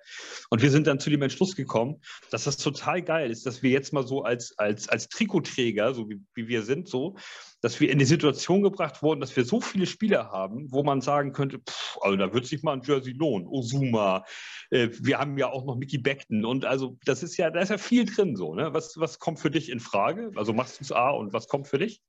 Und 0.50 0.62
wir 0.62 0.72
sind 0.72 0.88
dann 0.88 1.00
zu 1.00 1.10
dem 1.10 1.22
Entschluss 1.22 1.56
gekommen, 1.56 2.02
dass 2.32 2.44
das 2.44 2.58
total 2.58 3.02
geil 3.02 3.32
ist, 3.32 3.46
dass 3.46 3.64
wir 3.64 3.72
jetzt 3.72 3.94
mal 3.94 4.06
so 4.06 4.24
als, 4.24 4.58
als, 4.58 4.90
als 4.90 5.08
Trikotträger, 5.10 5.94
so 5.94 6.10
wie, 6.10 6.20
wie 6.36 6.48
wir 6.48 6.64
sind, 6.64 6.88
so, 6.88 7.16
dass 7.62 7.80
wir 7.80 7.90
in 7.90 8.00
die 8.00 8.06
Situation 8.06 8.62
gebracht 8.62 9.02
wurden, 9.02 9.20
dass 9.20 9.36
wir 9.36 9.46
so 9.46 9.62
viele 9.62 9.86
Spieler 9.86 10.32
haben, 10.32 10.72
wo 10.72 10.84
man 10.84 11.02
sagen 11.02 11.34
könnte, 11.34 11.60
pff, 11.60 11.98
also 12.02 12.18
da 12.18 12.34
wird 12.34 12.46
sich 12.46 12.64
mal 12.64 12.74
ein 12.74 12.82
Jersey 12.84 13.14
lohnen, 13.14 13.48
Osuma, 13.48 14.26
äh, 14.70 14.90
wir 14.92 15.20
haben 15.20 15.38
ja 15.38 15.50
auch 15.50 15.66
noch 15.66 15.76
Mickey 15.76 15.98
Beckton 15.98 16.46
und 16.46 16.66
also 16.66 16.98
das 17.06 17.24
ist 17.24 17.38
ja, 17.38 17.50
da 17.50 17.62
ist 17.62 17.70
ja 17.70 17.78
viel 17.78 18.06
drin 18.06 18.36
so. 18.36 18.54
Ne? 18.54 18.74
Was, 18.74 19.00
was 19.00 19.20
kommt 19.20 19.40
für 19.40 19.52
dich 19.52 19.70
in 19.70 19.80
Frage? 19.80 20.32
Also 20.36 20.54
machst 20.54 20.80
du 20.80 20.84
es 20.84 20.92
A 20.92 21.10
und 21.10 21.34
was 21.34 21.48
kommt 21.48 21.68
für 21.68 21.80
dich? 21.80 22.02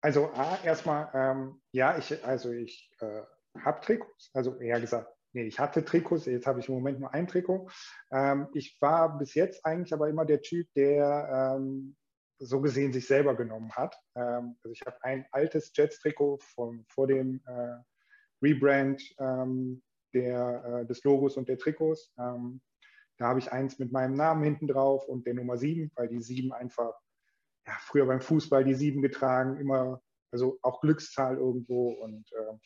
Also 0.00 0.30
A, 0.32 0.58
erstmal, 0.64 1.10
ähm, 1.14 1.60
ja, 1.72 1.98
ich, 1.98 2.24
also 2.24 2.50
ich 2.50 2.90
äh, 3.00 3.22
habe 3.62 3.80
Trikots, 3.82 4.30
also 4.32 4.56
eher 4.56 4.80
gesagt, 4.80 5.12
nee, 5.32 5.44
ich 5.44 5.58
hatte 5.58 5.84
Trikots, 5.84 6.26
jetzt 6.26 6.46
habe 6.46 6.60
ich 6.60 6.68
im 6.68 6.74
Moment 6.74 7.00
nur 7.00 7.12
ein 7.12 7.28
Trikot. 7.28 7.68
Ähm, 8.10 8.48
ich 8.54 8.78
war 8.80 9.18
bis 9.18 9.34
jetzt 9.34 9.64
eigentlich 9.66 9.92
aber 9.92 10.08
immer 10.08 10.24
der 10.24 10.40
Typ, 10.40 10.68
der 10.74 11.56
ähm, 11.58 11.96
so 12.40 12.60
gesehen 12.60 12.92
sich 12.92 13.06
selber 13.06 13.36
genommen 13.36 13.70
hat. 13.72 13.96
Ähm, 14.16 14.56
also 14.62 14.72
ich 14.72 14.80
habe 14.86 14.96
ein 15.02 15.26
altes 15.30 15.72
Jets-Trikot 15.74 16.38
von 16.38 16.84
vor 16.88 17.06
dem 17.06 17.40
äh, 17.46 17.76
Rebrand 18.42 19.02
ähm, 19.18 19.82
der, 20.14 20.64
äh, 20.64 20.86
des 20.86 21.04
Logos 21.04 21.36
und 21.36 21.48
der 21.48 21.58
Trikots. 21.58 22.12
Ähm, 22.18 22.60
da 23.18 23.26
habe 23.26 23.38
ich 23.38 23.52
eins 23.52 23.78
mit 23.78 23.92
meinem 23.92 24.14
Namen 24.14 24.42
hinten 24.42 24.66
drauf 24.66 25.06
und 25.06 25.26
der 25.26 25.34
Nummer 25.34 25.58
7, 25.58 25.92
weil 25.94 26.08
die 26.08 26.22
7 26.22 26.52
einfach, 26.52 26.94
ja, 27.66 27.74
früher 27.80 28.06
beim 28.06 28.22
Fußball 28.22 28.64
die 28.64 28.74
7 28.74 29.02
getragen, 29.02 29.60
immer, 29.60 30.00
also 30.32 30.58
auch 30.62 30.80
Glückszahl 30.80 31.36
irgendwo 31.36 31.90
und 31.90 32.32
äh, 32.32 32.56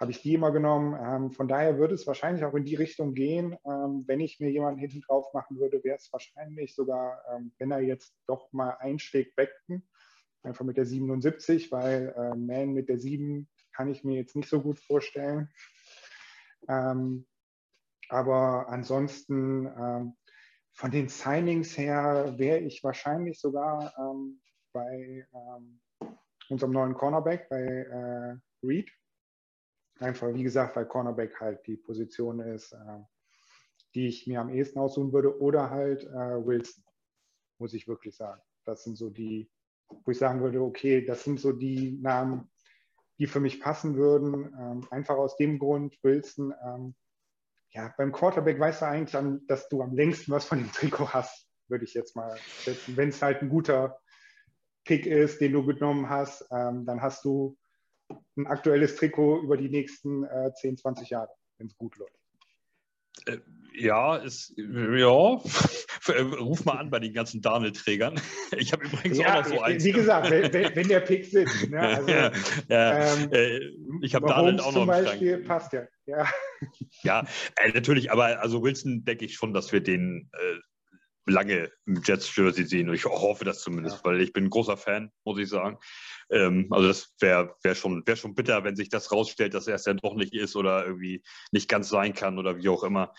habe 0.00 0.12
ich 0.12 0.22
die 0.22 0.32
immer 0.32 0.50
genommen. 0.50 0.98
Ähm, 0.98 1.30
von 1.30 1.46
daher 1.46 1.78
würde 1.78 1.94
es 1.94 2.06
wahrscheinlich 2.06 2.42
auch 2.44 2.54
in 2.54 2.64
die 2.64 2.74
Richtung 2.74 3.12
gehen. 3.12 3.58
Ähm, 3.66 4.04
wenn 4.06 4.20
ich 4.20 4.40
mir 4.40 4.50
jemanden 4.50 4.80
hinten 4.80 5.02
drauf 5.02 5.32
machen 5.34 5.58
würde, 5.58 5.84
wäre 5.84 5.98
es 5.98 6.10
wahrscheinlich 6.10 6.74
sogar, 6.74 7.22
ähm, 7.30 7.52
wenn 7.58 7.70
er 7.70 7.80
jetzt 7.80 8.16
doch 8.26 8.50
mal 8.52 8.70
einschlägt, 8.78 9.36
Beckton, 9.36 9.86
einfach 10.42 10.64
mit 10.64 10.78
der 10.78 10.86
77, 10.86 11.70
weil 11.70 12.14
äh, 12.16 12.34
Man 12.34 12.72
mit 12.72 12.88
der 12.88 12.98
7 12.98 13.46
kann 13.72 13.90
ich 13.90 14.02
mir 14.02 14.16
jetzt 14.16 14.34
nicht 14.34 14.48
so 14.48 14.62
gut 14.62 14.80
vorstellen. 14.80 15.50
Ähm, 16.66 17.26
aber 18.08 18.68
ansonsten 18.70 19.66
ähm, 19.66 20.16
von 20.72 20.90
den 20.90 21.08
Signings 21.08 21.76
her 21.76 22.34
wäre 22.38 22.60
ich 22.60 22.82
wahrscheinlich 22.82 23.38
sogar 23.38 23.92
ähm, 23.98 24.40
bei 24.72 25.26
unserem 26.48 26.72
neuen 26.72 26.94
Cornerback, 26.94 27.48
bei 27.50 27.60
äh, 27.60 28.66
Reed 28.66 28.90
Einfach, 30.00 30.32
wie 30.32 30.42
gesagt, 30.42 30.76
weil 30.76 30.86
Cornerback 30.86 31.38
halt 31.40 31.66
die 31.66 31.76
Position 31.76 32.40
ist, 32.40 32.72
äh, 32.72 32.98
die 33.94 34.08
ich 34.08 34.26
mir 34.26 34.40
am 34.40 34.48
ehesten 34.48 34.78
aussuchen 34.78 35.12
würde. 35.12 35.38
Oder 35.40 35.70
halt 35.70 36.04
äh, 36.04 36.46
Wilson, 36.46 36.84
muss 37.58 37.74
ich 37.74 37.86
wirklich 37.86 38.16
sagen. 38.16 38.40
Das 38.64 38.82
sind 38.82 38.96
so 38.96 39.10
die, 39.10 39.50
wo 39.88 40.10
ich 40.10 40.18
sagen 40.18 40.40
würde, 40.40 40.62
okay, 40.62 41.04
das 41.04 41.24
sind 41.24 41.38
so 41.38 41.52
die 41.52 41.98
Namen, 42.00 42.50
die 43.18 43.26
für 43.26 43.40
mich 43.40 43.60
passen 43.60 43.96
würden. 43.96 44.54
Ähm, 44.58 44.86
einfach 44.90 45.16
aus 45.16 45.36
dem 45.36 45.58
Grund, 45.58 45.98
Wilson, 46.02 46.54
ähm, 46.64 46.94
ja, 47.72 47.94
beim 47.96 48.10
Quarterback 48.10 48.58
weißt 48.58 48.82
du 48.82 48.86
eigentlich, 48.86 49.46
dass 49.46 49.68
du 49.68 49.82
am 49.82 49.94
längsten 49.94 50.32
was 50.32 50.44
von 50.44 50.58
dem 50.58 50.72
Trikot 50.72 51.12
hast, 51.12 51.46
würde 51.68 51.84
ich 51.84 51.94
jetzt 51.94 52.16
mal 52.16 52.36
setzen. 52.64 52.96
Wenn 52.96 53.10
es 53.10 53.22
halt 53.22 53.42
ein 53.42 53.48
guter 53.48 54.00
Pick 54.84 55.06
ist, 55.06 55.40
den 55.40 55.52
du 55.52 55.64
genommen 55.64 56.08
hast, 56.08 56.46
ähm, 56.50 56.84
dann 56.84 57.00
hast 57.00 57.24
du 57.24 57.56
ein 58.36 58.46
aktuelles 58.46 58.96
Trikot 58.96 59.42
über 59.42 59.56
die 59.56 59.68
nächsten 59.68 60.24
äh, 60.24 60.52
10, 60.54 60.78
20 60.78 61.10
Jahre, 61.10 61.30
wenn 61.58 61.66
es 61.66 61.76
gut 61.76 61.96
läuft. 61.96 62.20
Äh, 63.26 63.38
ja, 63.72 64.16
ist, 64.16 64.52
ja. 64.56 65.08
Ruf 66.40 66.64
mal 66.64 66.78
an 66.78 66.90
bei 66.90 66.98
den 66.98 67.12
ganzen 67.12 67.40
Daniel-Trägern. 67.40 68.20
Ich 68.56 68.72
habe 68.72 68.84
übrigens 68.84 69.16
ja, 69.16 69.40
auch 69.40 69.44
noch 69.44 69.48
so 69.48 69.60
eins. 69.60 69.84
Wie 69.84 69.92
gesagt, 69.92 70.28
wenn, 70.30 70.52
wenn 70.52 70.88
der 70.88 71.00
Pick 71.00 71.24
sitzt. 71.24 71.70
Ne? 71.70 71.80
Also, 71.80 72.08
ja, 72.08 72.32
ja. 72.68 73.14
Ähm, 73.14 73.32
äh, 73.32 73.60
ich 74.02 74.14
habe 74.14 74.26
Daniel 74.26 74.60
auch 74.60 74.66
noch 74.66 74.72
zum 74.72 74.86
Beispiel, 74.86 75.38
passt 75.38 75.72
ja. 75.72 75.84
Ja, 76.06 76.26
ja 77.02 77.24
äh, 77.56 77.70
natürlich, 77.72 78.10
aber 78.10 78.40
also 78.40 78.62
Wilson 78.62 79.04
denke 79.04 79.24
ich 79.24 79.34
schon, 79.34 79.54
dass 79.54 79.72
wir 79.72 79.80
den 79.80 80.30
äh, 80.32 80.58
lange 81.26 81.70
im 81.86 82.02
Jets-Jersey 82.02 82.64
sehen. 82.64 82.88
Und 82.88 82.94
ich 82.94 83.04
hoffe 83.04 83.44
das 83.44 83.60
zumindest, 83.62 83.98
ja. 83.98 84.04
weil 84.04 84.20
ich 84.20 84.32
bin 84.32 84.44
ein 84.44 84.50
großer 84.50 84.76
Fan, 84.76 85.10
muss 85.24 85.38
ich 85.38 85.48
sagen. 85.48 85.78
Ähm, 86.30 86.68
also 86.70 86.88
das 86.88 87.14
wäre 87.20 87.54
wär 87.62 87.74
schon, 87.74 88.02
wär 88.06 88.16
schon 88.16 88.34
bitter, 88.34 88.64
wenn 88.64 88.76
sich 88.76 88.88
das 88.88 89.12
rausstellt, 89.12 89.54
dass 89.54 89.66
er 89.66 89.76
es 89.76 89.84
dann 89.84 89.98
doch 89.98 90.14
nicht 90.14 90.34
ist 90.34 90.56
oder 90.56 90.84
irgendwie 90.86 91.22
nicht 91.52 91.68
ganz 91.68 91.88
sein 91.88 92.14
kann 92.14 92.38
oder 92.38 92.56
wie 92.56 92.68
auch 92.68 92.84
immer. 92.84 93.12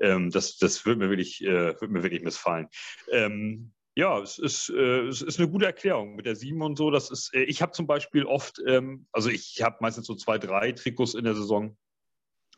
Ähm, 0.00 0.30
das 0.30 0.56
das 0.58 0.84
würde 0.84 1.00
mir, 1.00 1.10
wirklich, 1.10 1.42
äh, 1.42 1.80
würd 1.80 1.90
mir 1.90 2.02
wirklich 2.02 2.22
missfallen. 2.22 2.68
Ähm, 3.10 3.72
ja, 3.94 4.18
es 4.20 4.38
ist, 4.38 4.68
äh, 4.68 5.06
es 5.06 5.22
ist 5.22 5.38
eine 5.38 5.48
gute 5.48 5.64
Erklärung 5.64 6.16
mit 6.16 6.26
der 6.26 6.36
7 6.36 6.60
und 6.60 6.76
so. 6.76 6.90
Das 6.90 7.10
ist, 7.10 7.32
äh, 7.34 7.44
ich 7.44 7.62
habe 7.62 7.72
zum 7.72 7.86
Beispiel 7.86 8.26
oft, 8.26 8.60
ähm, 8.66 9.06
also 9.10 9.30
ich 9.30 9.62
habe 9.62 9.78
meistens 9.80 10.06
so 10.06 10.14
zwei, 10.14 10.36
drei 10.36 10.72
Trikots 10.72 11.14
in 11.14 11.24
der 11.24 11.34
Saison 11.34 11.78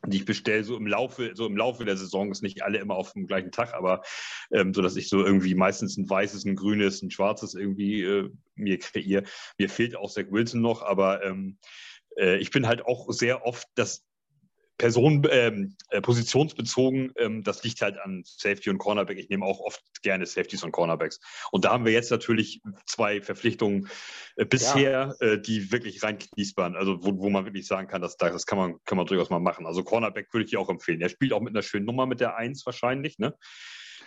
die 0.06 0.18
ich 0.18 0.24
bestelle, 0.24 0.64
so 0.64 0.76
im 0.76 0.87
Laufe, 0.87 1.32
so 1.34 1.46
im 1.46 1.56
Laufe 1.56 1.84
der 1.84 1.96
Saison, 1.96 2.30
ist 2.30 2.42
nicht 2.42 2.62
alle 2.62 2.78
immer 2.78 2.94
auf 2.94 3.12
dem 3.12 3.26
gleichen 3.26 3.50
Tag, 3.50 3.74
aber 3.74 4.02
ähm, 4.52 4.72
so 4.72 4.82
dass 4.82 4.96
ich 4.96 5.08
so 5.08 5.24
irgendwie 5.24 5.54
meistens 5.54 5.96
ein 5.96 6.08
weißes, 6.08 6.44
ein 6.44 6.56
grünes, 6.56 7.02
ein 7.02 7.11
schwarzes 7.11 7.54
irgendwie 7.54 8.02
äh, 8.02 8.30
mir 8.54 8.78
kreiere. 8.78 9.24
Mir 9.58 9.68
fehlt 9.68 9.96
auch 9.96 10.11
Zach 10.11 10.26
Wilson 10.30 10.61
noch, 10.61 10.82
aber 10.82 11.24
ähm, 11.24 11.58
äh, 12.16 12.37
ich 12.38 12.50
bin 12.50 12.66
halt 12.66 12.82
auch 12.87 13.11
sehr 13.11 13.44
oft 13.44 13.66
das 13.74 14.04
Person, 14.78 15.26
ähm, 15.30 15.76
äh, 15.90 16.00
positionsbezogen, 16.00 17.12
ähm, 17.16 17.42
das 17.42 17.64
liegt 17.64 17.82
halt 17.82 17.98
an 17.98 18.22
Safety 18.24 18.70
und 18.70 18.78
Cornerback. 18.78 19.18
Ich 19.18 19.28
nehme 19.28 19.44
auch 19.44 19.58
oft 19.58 19.82
gerne 20.02 20.24
Safeties 20.24 20.62
und 20.62 20.70
Cornerbacks. 20.70 21.20
Und 21.50 21.64
da 21.64 21.72
haben 21.72 21.84
wir 21.84 21.92
jetzt 21.92 22.10
natürlich 22.10 22.62
zwei 22.86 23.20
Verpflichtungen 23.20 23.88
äh, 24.36 24.44
bisher, 24.44 25.16
ja. 25.20 25.26
äh, 25.26 25.40
die 25.40 25.72
wirklich 25.72 26.02
rein 26.04 26.18
waren. 26.56 26.76
Also 26.76 27.04
wo, 27.04 27.18
wo 27.18 27.28
man 27.28 27.44
wirklich 27.44 27.66
sagen 27.66 27.88
kann, 27.88 28.00
dass, 28.00 28.16
das 28.16 28.46
kann 28.46 28.58
man, 28.58 28.76
kann 28.84 28.96
man 28.96 29.06
durchaus 29.06 29.30
mal 29.30 29.40
machen. 29.40 29.66
Also 29.66 29.82
Cornerback 29.82 30.32
würde 30.32 30.44
ich 30.44 30.50
dir 30.50 30.60
auch 30.60 30.70
empfehlen. 30.70 31.00
Er 31.00 31.08
spielt 31.08 31.32
auch 31.32 31.40
mit 31.40 31.54
einer 31.54 31.62
schönen 31.62 31.84
Nummer 31.84 32.06
mit 32.06 32.20
der 32.20 32.36
1 32.36 32.64
wahrscheinlich. 32.64 33.18
Ne? 33.18 33.34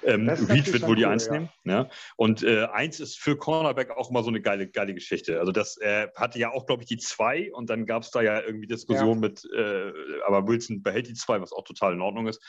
Ähm, 0.04 0.30
Reed 0.30 0.72
wird 0.72 0.84
wohl 0.84 0.96
die 0.96 1.04
cool, 1.04 1.12
Eins 1.12 1.28
ja. 1.28 1.34
nehmen. 1.34 1.50
Ja. 1.64 1.90
Und 2.16 2.44
äh, 2.44 2.66
Eins 2.66 3.00
ist 3.00 3.20
für 3.20 3.38
Cornerback 3.38 3.92
auch 3.92 4.10
immer 4.10 4.24
so 4.24 4.30
eine 4.30 4.42
geile, 4.42 4.68
geile 4.68 4.94
Geschichte. 4.94 5.40
Also 5.40 5.52
das 5.52 5.78
äh, 5.78 6.08
hatte 6.16 6.40
ja 6.40 6.52
auch, 6.52 6.66
glaube 6.66 6.84
ich, 6.84 6.90
die 6.90 6.98
zwei 6.98 7.52
und 7.54 7.70
dann 7.70 7.86
gab 7.86 8.04
es 8.04 8.12
da 8.12 8.22
ja 8.22 8.42
irgendwie 8.42 8.68
Diskussionen 8.68 9.22
ja. 9.22 9.30
mit, 9.30 9.50
äh, 9.56 9.92
aber 10.26 10.48
Wilson 10.48 10.84
behält 10.84 11.08
die 11.08 11.14
zwei, 11.14 11.42
was 11.42 11.52
auch 11.52 11.64
total 11.64 11.94
in 11.94 12.02
Ordnung 12.02 12.28
ist. 12.28 12.42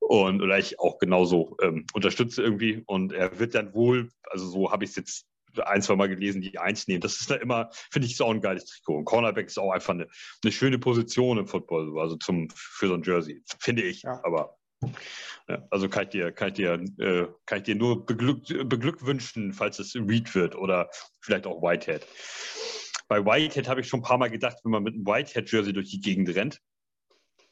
Und 0.00 0.40
oder 0.40 0.58
ich 0.58 0.80
auch 0.80 0.98
genauso 0.98 1.56
ähm, 1.62 1.86
unterstütze 1.92 2.42
irgendwie. 2.42 2.82
Und 2.86 3.12
er 3.12 3.38
wird 3.38 3.54
dann 3.54 3.74
wohl, 3.74 4.08
also 4.24 4.46
so 4.46 4.72
habe 4.72 4.84
ich 4.84 4.90
es 4.90 4.96
jetzt 4.96 5.26
ein, 5.58 5.82
zwei 5.82 5.96
Mal 5.96 6.08
gelesen, 6.08 6.40
die 6.40 6.58
eins 6.58 6.86
nehmen. 6.86 7.00
Das 7.00 7.20
ist 7.20 7.30
da 7.30 7.34
immer, 7.36 7.70
finde 7.90 8.06
ich, 8.06 8.12
ist 8.12 8.22
auch 8.22 8.30
ein 8.30 8.40
geiles 8.40 8.66
Trikot. 8.66 8.98
Und 8.98 9.04
Cornerback 9.04 9.46
ist 9.46 9.58
auch 9.58 9.72
einfach 9.72 9.94
eine, 9.94 10.08
eine 10.42 10.52
schöne 10.52 10.78
Position 10.78 11.38
im 11.38 11.46
Football, 11.46 11.98
also 11.98 12.16
zum, 12.16 12.48
für 12.54 12.88
so 12.88 12.94
ein 12.94 13.02
Jersey, 13.02 13.42
finde 13.58 13.82
ich. 13.82 14.02
Ja. 14.02 14.20
Aber 14.22 14.56
also 15.70 15.88
kann 15.88 16.04
ich 16.04 16.10
dir, 16.10 16.32
kann 16.32 16.48
ich 16.48 16.54
dir, 16.54 16.72
äh, 16.98 17.26
kann 17.46 17.58
ich 17.58 17.64
dir 17.64 17.74
nur 17.74 18.06
beglück, 18.06 18.46
beglückwünschen, 18.68 19.52
falls 19.52 19.78
es 19.78 19.94
Reed 19.94 20.34
wird 20.34 20.54
oder 20.54 20.90
vielleicht 21.20 21.46
auch 21.46 21.62
Whitehead. 21.62 22.06
Bei 23.08 23.24
Whitehead 23.24 23.68
habe 23.68 23.80
ich 23.80 23.88
schon 23.88 24.00
ein 24.00 24.04
paar 24.04 24.18
Mal 24.18 24.30
gedacht, 24.30 24.58
wenn 24.62 24.72
man 24.72 24.82
mit 24.82 24.94
einem 24.94 25.06
Whitehead-Jersey 25.06 25.72
durch 25.72 25.90
die 25.90 26.00
Gegend 26.00 26.34
rennt 26.34 26.60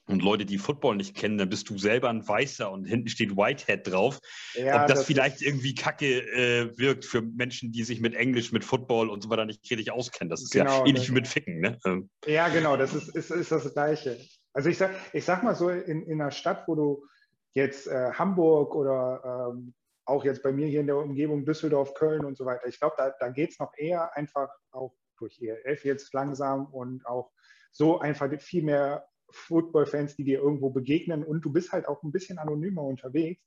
und 0.09 0.23
Leute, 0.23 0.47
die 0.47 0.59
Football 0.59 0.97
nicht 0.97 1.15
kennen, 1.15 1.39
dann 1.39 1.49
bist 1.49 1.69
du 1.69 1.79
selber 1.79 2.09
ein 2.09 2.27
Weißer 2.27 2.71
und 2.71 2.85
hinten 2.85 3.09
steht 3.09 3.37
Whitehead 3.37 3.87
drauf. 3.87 4.21
Ja, 4.55 4.83
Ob 4.83 4.89
das, 4.89 5.01
das 5.01 5.07
vielleicht 5.07 5.43
irgendwie 5.43 5.75
kacke 5.75 6.21
äh, 6.21 6.79
wirkt 6.79 7.05
für 7.05 7.23
Menschen, 7.23 7.73
die 7.73 7.85
sich 7.85 8.01
mit 8.01 8.15
Englisch, 8.15 8.51
mit 8.51 8.65
Football 8.65 9.11
und 9.11 9.23
so 9.23 9.31
weiter 9.31 9.45
nicht 9.45 9.69
richtig 9.71 9.93
auskennen. 9.93 10.31
Das 10.31 10.43
ist 10.43 10.51
genau, 10.51 10.81
ja 10.81 10.87
ähnlich 10.87 11.09
wie 11.09 11.15
mit 11.15 11.29
Ficken. 11.29 11.61
Ne? 11.61 11.79
Ähm. 11.85 12.09
Ja, 12.27 12.49
genau, 12.49 12.77
das 12.77 12.95
ist, 12.95 13.15
ist, 13.15 13.31
ist 13.31 13.53
das 13.53 13.73
Gleiche. 13.73 14.19
Also 14.59 14.71
ich 14.71 14.79
sag, 14.79 14.91
ich 15.13 15.25
sag 15.25 15.45
mal 15.45 15.55
so, 15.55 15.69
in, 15.69 16.03
in 16.03 16.21
einer 16.21 16.33
Stadt, 16.33 16.67
wo 16.67 16.75
du 16.75 17.07
jetzt 17.55 17.87
äh, 17.87 18.11
Hamburg 18.11 18.75
oder 18.75 19.53
ähm, 19.53 19.73
auch 20.05 20.25
jetzt 20.25 20.43
bei 20.43 20.51
mir 20.51 20.67
hier 20.67 20.81
in 20.81 20.89
der 20.89 20.97
Umgebung 20.97 21.45
Düsseldorf, 21.45 21.95
Köln 21.95 22.25
und 22.25 22.37
so 22.37 22.45
weiter. 22.45 22.67
Ich 22.67 22.81
glaube, 22.81 22.97
da, 22.99 23.15
da 23.21 23.29
geht 23.29 23.53
es 23.53 23.61
noch 23.61 23.73
eher 23.77 24.17
einfach 24.17 24.49
auch 24.73 24.97
durch 25.17 25.41
ELF 25.41 25.85
jetzt 25.85 26.13
langsam 26.13 26.67
und 26.67 27.07
auch 27.07 27.31
so 27.71 28.01
einfach 28.01 28.29
viel 28.41 28.65
mehr 28.65 29.07
Football-Fans, 29.31 30.17
die 30.17 30.25
dir 30.25 30.41
irgendwo 30.41 30.71
begegnen 30.71 31.23
und 31.23 31.43
du 31.43 31.53
bist 31.53 31.71
halt 31.71 31.87
auch 31.87 32.03
ein 32.03 32.11
bisschen 32.11 32.39
anonymer 32.39 32.83
unterwegs 32.83 33.41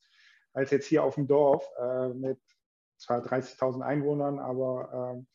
als 0.54 0.72
jetzt 0.72 0.88
hier 0.88 1.04
auf 1.04 1.16
dem 1.16 1.28
Dorf 1.28 1.68
äh, 1.78 2.08
mit 2.14 2.40
zwar 2.98 3.20
30.000 3.20 3.82
Einwohnern, 3.82 4.40
aber 4.40 5.14
ähm, 5.14 5.28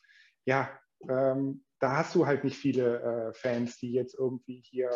ja, 0.46 0.70
ähm, 1.06 1.66
da 1.80 1.98
hast 1.98 2.14
du 2.14 2.26
halt 2.26 2.44
nicht 2.44 2.56
viele 2.56 3.02
äh, 3.02 3.34
Fans, 3.34 3.76
die 3.76 3.92
jetzt 3.92 4.14
irgendwie 4.14 4.62
hier 4.64 4.90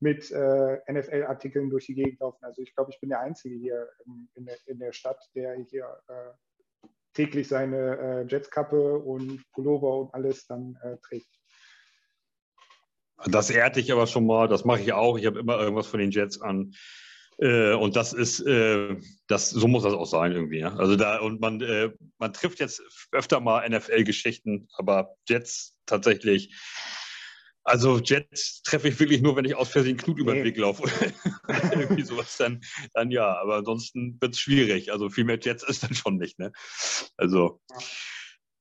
mit 0.00 0.30
äh, 0.30 0.78
NFL-Artikeln 0.90 1.70
durch 1.70 1.86
die 1.86 1.94
Gegend 1.94 2.20
laufen. 2.20 2.44
Also 2.44 2.62
ich 2.62 2.74
glaube, 2.74 2.90
ich 2.90 3.00
bin 3.00 3.10
der 3.10 3.20
Einzige 3.20 3.54
hier 3.54 3.88
in, 4.34 4.46
der, 4.46 4.56
in 4.66 4.78
der, 4.78 4.92
Stadt, 4.92 5.22
der 5.34 5.54
hier 5.56 5.86
äh, 6.08 6.86
täglich 7.12 7.48
seine 7.48 7.98
äh, 7.98 8.26
Jetskappe 8.26 8.98
und 8.98 9.44
Pullover 9.52 10.00
und 10.00 10.14
alles 10.14 10.46
dann 10.46 10.78
äh, 10.82 10.96
trägt. 10.98 11.28
Das 13.26 13.50
ehrt 13.50 13.76
dich 13.76 13.92
aber 13.92 14.06
schon 14.06 14.26
mal, 14.26 14.48
das 14.48 14.64
mache 14.64 14.80
ich 14.80 14.94
auch. 14.94 15.18
Ich 15.18 15.26
habe 15.26 15.38
immer 15.38 15.60
irgendwas 15.60 15.86
von 15.86 16.00
den 16.00 16.10
Jets 16.10 16.40
an. 16.40 16.72
Äh, 17.36 17.74
und 17.74 17.96
das 17.96 18.14
ist, 18.14 18.40
äh, 18.40 18.96
das, 19.26 19.50
so 19.50 19.68
muss 19.68 19.82
das 19.82 19.92
auch 19.92 20.06
sein 20.06 20.32
irgendwie. 20.32 20.60
Ja? 20.60 20.74
Also 20.76 20.96
da, 20.96 21.20
und 21.20 21.40
man, 21.40 21.60
äh, 21.60 21.90
man 22.18 22.32
trifft 22.32 22.60
jetzt 22.60 22.82
öfter 23.12 23.40
mal 23.40 23.68
NFL-Geschichten, 23.68 24.68
aber 24.72 25.16
Jets 25.28 25.76
tatsächlich 25.84 26.54
also 27.64 27.98
Jets 27.98 28.62
treffe 28.62 28.88
ich 28.88 28.98
wirklich 28.98 29.20
nur, 29.20 29.36
wenn 29.36 29.44
ich 29.44 29.54
aus 29.54 29.68
Versehen 29.68 29.96
Knut 29.96 30.18
über 30.18 30.34
den 30.34 30.44
Weg 30.44 30.56
laufe. 30.56 30.82
Irgendwie 31.72 32.02
sowas 32.02 32.36
dann, 32.36 32.60
dann 32.94 33.10
ja. 33.10 33.36
Aber 33.40 33.56
ansonsten 33.56 34.18
wird 34.20 34.34
es 34.34 34.40
schwierig. 34.40 34.92
Also 34.92 35.10
viel 35.10 35.24
mehr 35.24 35.38
Jets 35.40 35.62
ist 35.62 35.82
dann 35.82 35.94
schon 35.94 36.16
nicht. 36.16 36.38
Ne? 36.38 36.52
Also 37.16 37.60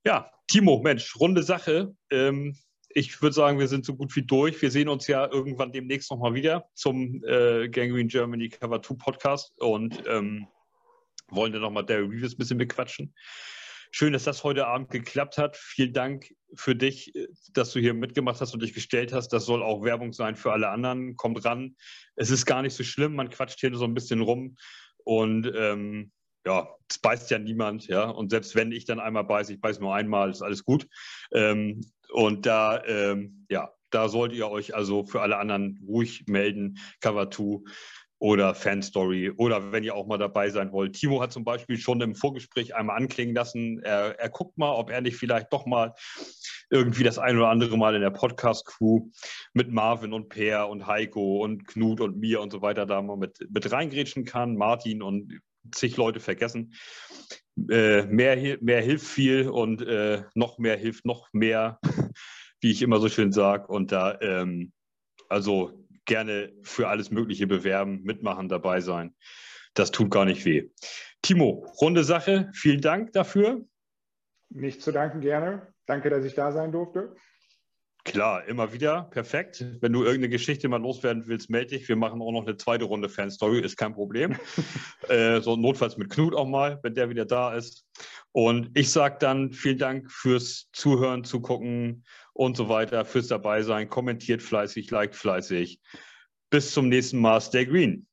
ja, 0.05 0.31
Timo, 0.47 0.81
Mensch, 0.81 1.15
runde 1.19 1.43
Sache. 1.43 1.95
Ähm, 2.09 2.57
ich 2.89 3.21
würde 3.21 3.33
sagen, 3.33 3.59
wir 3.59 3.67
sind 3.67 3.85
so 3.85 3.95
gut 3.95 4.15
wie 4.15 4.23
durch. 4.23 4.61
Wir 4.61 4.71
sehen 4.71 4.89
uns 4.89 5.07
ja 5.07 5.31
irgendwann 5.31 5.71
demnächst 5.71 6.09
nochmal 6.09 6.33
wieder 6.33 6.67
zum 6.73 7.23
äh, 7.23 7.69
Gangrene 7.69 8.07
Germany 8.07 8.49
Cover 8.49 8.81
2 8.81 8.95
Podcast 8.95 9.53
und 9.57 10.03
ähm, 10.07 10.47
wollen 11.29 11.53
dann 11.53 11.61
nochmal 11.61 11.85
Derry 11.85 12.05
Reeves 12.05 12.33
ein 12.33 12.37
bisschen 12.37 12.57
bequatschen. 12.57 13.13
Schön, 13.91 14.13
dass 14.13 14.23
das 14.23 14.43
heute 14.43 14.67
Abend 14.67 14.91
geklappt 14.91 15.37
hat. 15.37 15.57
Vielen 15.57 15.93
Dank 15.93 16.31
für 16.53 16.75
dich, 16.75 17.11
dass 17.53 17.71
du 17.71 17.79
hier 17.79 17.93
mitgemacht 17.93 18.39
hast 18.39 18.53
und 18.53 18.61
dich 18.61 18.73
gestellt 18.73 19.13
hast. 19.13 19.29
Das 19.29 19.45
soll 19.45 19.63
auch 19.63 19.83
Werbung 19.83 20.13
sein 20.13 20.35
für 20.35 20.51
alle 20.51 20.69
anderen. 20.69 21.15
Kommt 21.15 21.43
ran. 21.43 21.75
Es 22.15 22.29
ist 22.29 22.45
gar 22.45 22.61
nicht 22.61 22.75
so 22.75 22.83
schlimm. 22.83 23.15
Man 23.15 23.29
quatscht 23.29 23.59
hier 23.59 23.75
so 23.75 23.85
ein 23.85 23.95
bisschen 23.95 24.21
rum. 24.21 24.57
Und 25.03 25.51
ähm, 25.55 26.11
ja, 26.45 26.67
es 26.89 26.99
beißt 26.99 27.31
ja 27.31 27.39
niemand. 27.39 27.87
Ja, 27.87 28.09
und 28.09 28.29
selbst 28.29 28.55
wenn 28.55 28.71
ich 28.71 28.85
dann 28.85 28.99
einmal 28.99 29.23
beiße, 29.23 29.53
ich 29.53 29.61
beiße 29.61 29.79
nur 29.79 29.95
einmal, 29.95 30.29
ist 30.29 30.43
alles 30.43 30.63
gut. 30.63 30.87
Ähm, 31.33 31.81
und 32.11 32.45
da, 32.45 32.83
ähm, 32.85 33.45
ja, 33.49 33.71
da 33.89 34.07
solltet 34.07 34.37
ihr 34.37 34.49
euch 34.49 34.75
also 34.75 35.03
für 35.03 35.21
alle 35.21 35.37
anderen 35.37 35.83
ruhig 35.87 36.25
melden. 36.27 36.77
Cover 37.01 37.29
2 37.31 37.63
oder 38.19 38.53
Fanstory 38.53 39.31
oder 39.31 39.71
wenn 39.71 39.83
ihr 39.83 39.95
auch 39.95 40.05
mal 40.05 40.17
dabei 40.17 40.49
sein 40.49 40.71
wollt. 40.71 40.93
Timo 40.93 41.21
hat 41.21 41.31
zum 41.31 41.45
Beispiel 41.45 41.77
schon 41.77 42.01
im 42.01 42.15
Vorgespräch 42.15 42.75
einmal 42.75 42.97
anklingen 42.97 43.33
lassen, 43.33 43.79
er, 43.81 44.19
er 44.19 44.29
guckt 44.29 44.57
mal, 44.57 44.73
ob 44.73 44.89
er 44.89 45.01
nicht 45.01 45.15
vielleicht 45.15 45.51
doch 45.53 45.65
mal 45.65 45.93
irgendwie 46.69 47.03
das 47.03 47.17
ein 47.17 47.37
oder 47.37 47.49
andere 47.49 47.77
Mal 47.77 47.95
in 47.95 48.01
der 48.01 48.11
Podcast-Crew 48.11 49.09
mit 49.53 49.71
Marvin 49.71 50.13
und 50.13 50.29
Per 50.29 50.69
und 50.69 50.85
Heiko 50.85 51.43
und 51.43 51.67
Knut 51.67 52.01
und 52.01 52.17
mir 52.17 52.41
und 52.41 52.51
so 52.51 52.61
weiter 52.61 52.85
da 52.85 53.01
mal 53.01 53.17
mit, 53.17 53.39
mit 53.49 53.71
reingrätschen 53.71 54.25
kann. 54.25 54.55
Martin 54.55 55.01
und 55.01 55.39
zig 55.71 55.97
Leute 55.97 56.19
vergessen. 56.19 56.73
Äh, 57.69 58.05
mehr, 58.05 58.57
mehr 58.61 58.81
hilft 58.81 59.05
viel 59.05 59.49
und 59.49 59.81
äh, 59.81 60.23
noch 60.35 60.59
mehr 60.59 60.77
hilft 60.77 61.05
noch 61.05 61.27
mehr, 61.33 61.79
wie 62.61 62.71
ich 62.71 62.81
immer 62.81 62.99
so 62.99 63.09
schön 63.09 63.31
sage. 63.31 63.67
Und 63.67 63.91
da, 63.91 64.19
ähm, 64.21 64.71
also 65.27 65.87
gerne 66.09 66.51
für 66.63 66.89
alles 66.89 67.11
Mögliche 67.11 67.47
bewerben, 67.47 68.01
mitmachen, 68.03 68.49
dabei 68.49 68.81
sein. 68.81 69.15
Das 69.75 69.91
tut 69.91 70.11
gar 70.11 70.25
nicht 70.25 70.43
weh. 70.43 70.69
Timo, 71.21 71.65
runde 71.79 72.03
Sache. 72.03 72.49
Vielen 72.53 72.81
Dank 72.81 73.13
dafür. 73.13 73.65
Nicht 74.49 74.81
zu 74.81 74.91
danken, 74.91 75.21
gerne. 75.21 75.73
Danke, 75.85 76.09
dass 76.09 76.25
ich 76.25 76.33
da 76.33 76.51
sein 76.51 76.71
durfte. 76.71 77.15
Klar, 78.05 78.47
immer 78.47 78.73
wieder. 78.73 79.03
Perfekt. 79.11 79.63
Wenn 79.81 79.93
du 79.93 79.99
irgendeine 79.99 80.29
Geschichte 80.29 80.67
mal 80.67 80.81
loswerden 80.81 81.27
willst, 81.27 81.49
melde 81.49 81.77
dich. 81.77 81.87
Wir 81.87 81.95
machen 81.95 82.21
auch 82.21 82.31
noch 82.31 82.47
eine 82.47 82.57
zweite 82.57 82.85
Runde 82.85 83.09
Fanstory, 83.09 83.59
ist 83.59 83.77
kein 83.77 83.93
Problem. 83.93 84.35
äh, 85.09 85.41
so 85.41 85.55
notfalls 85.55 85.97
mit 85.97 86.09
Knut 86.09 86.33
auch 86.33 86.47
mal, 86.47 86.79
wenn 86.81 86.95
der 86.95 87.09
wieder 87.09 87.25
da 87.25 87.53
ist. 87.53 87.85
Und 88.31 88.71
ich 88.75 88.91
sage 88.91 89.17
dann 89.19 89.51
vielen 89.51 89.77
Dank 89.79 90.11
fürs 90.11 90.69
Zuhören, 90.71 91.23
Zugucken 91.23 92.05
und 92.33 92.55
so 92.55 92.69
weiter, 92.69 93.05
fürs 93.05 93.27
Dabeisein. 93.27 93.89
Kommentiert 93.89 94.41
fleißig, 94.41 94.91
liked 94.91 95.15
fleißig. 95.15 95.79
Bis 96.49 96.73
zum 96.73 96.89
nächsten 96.89 97.19
Mal. 97.19 97.41
Stay 97.41 97.65
green. 97.65 98.07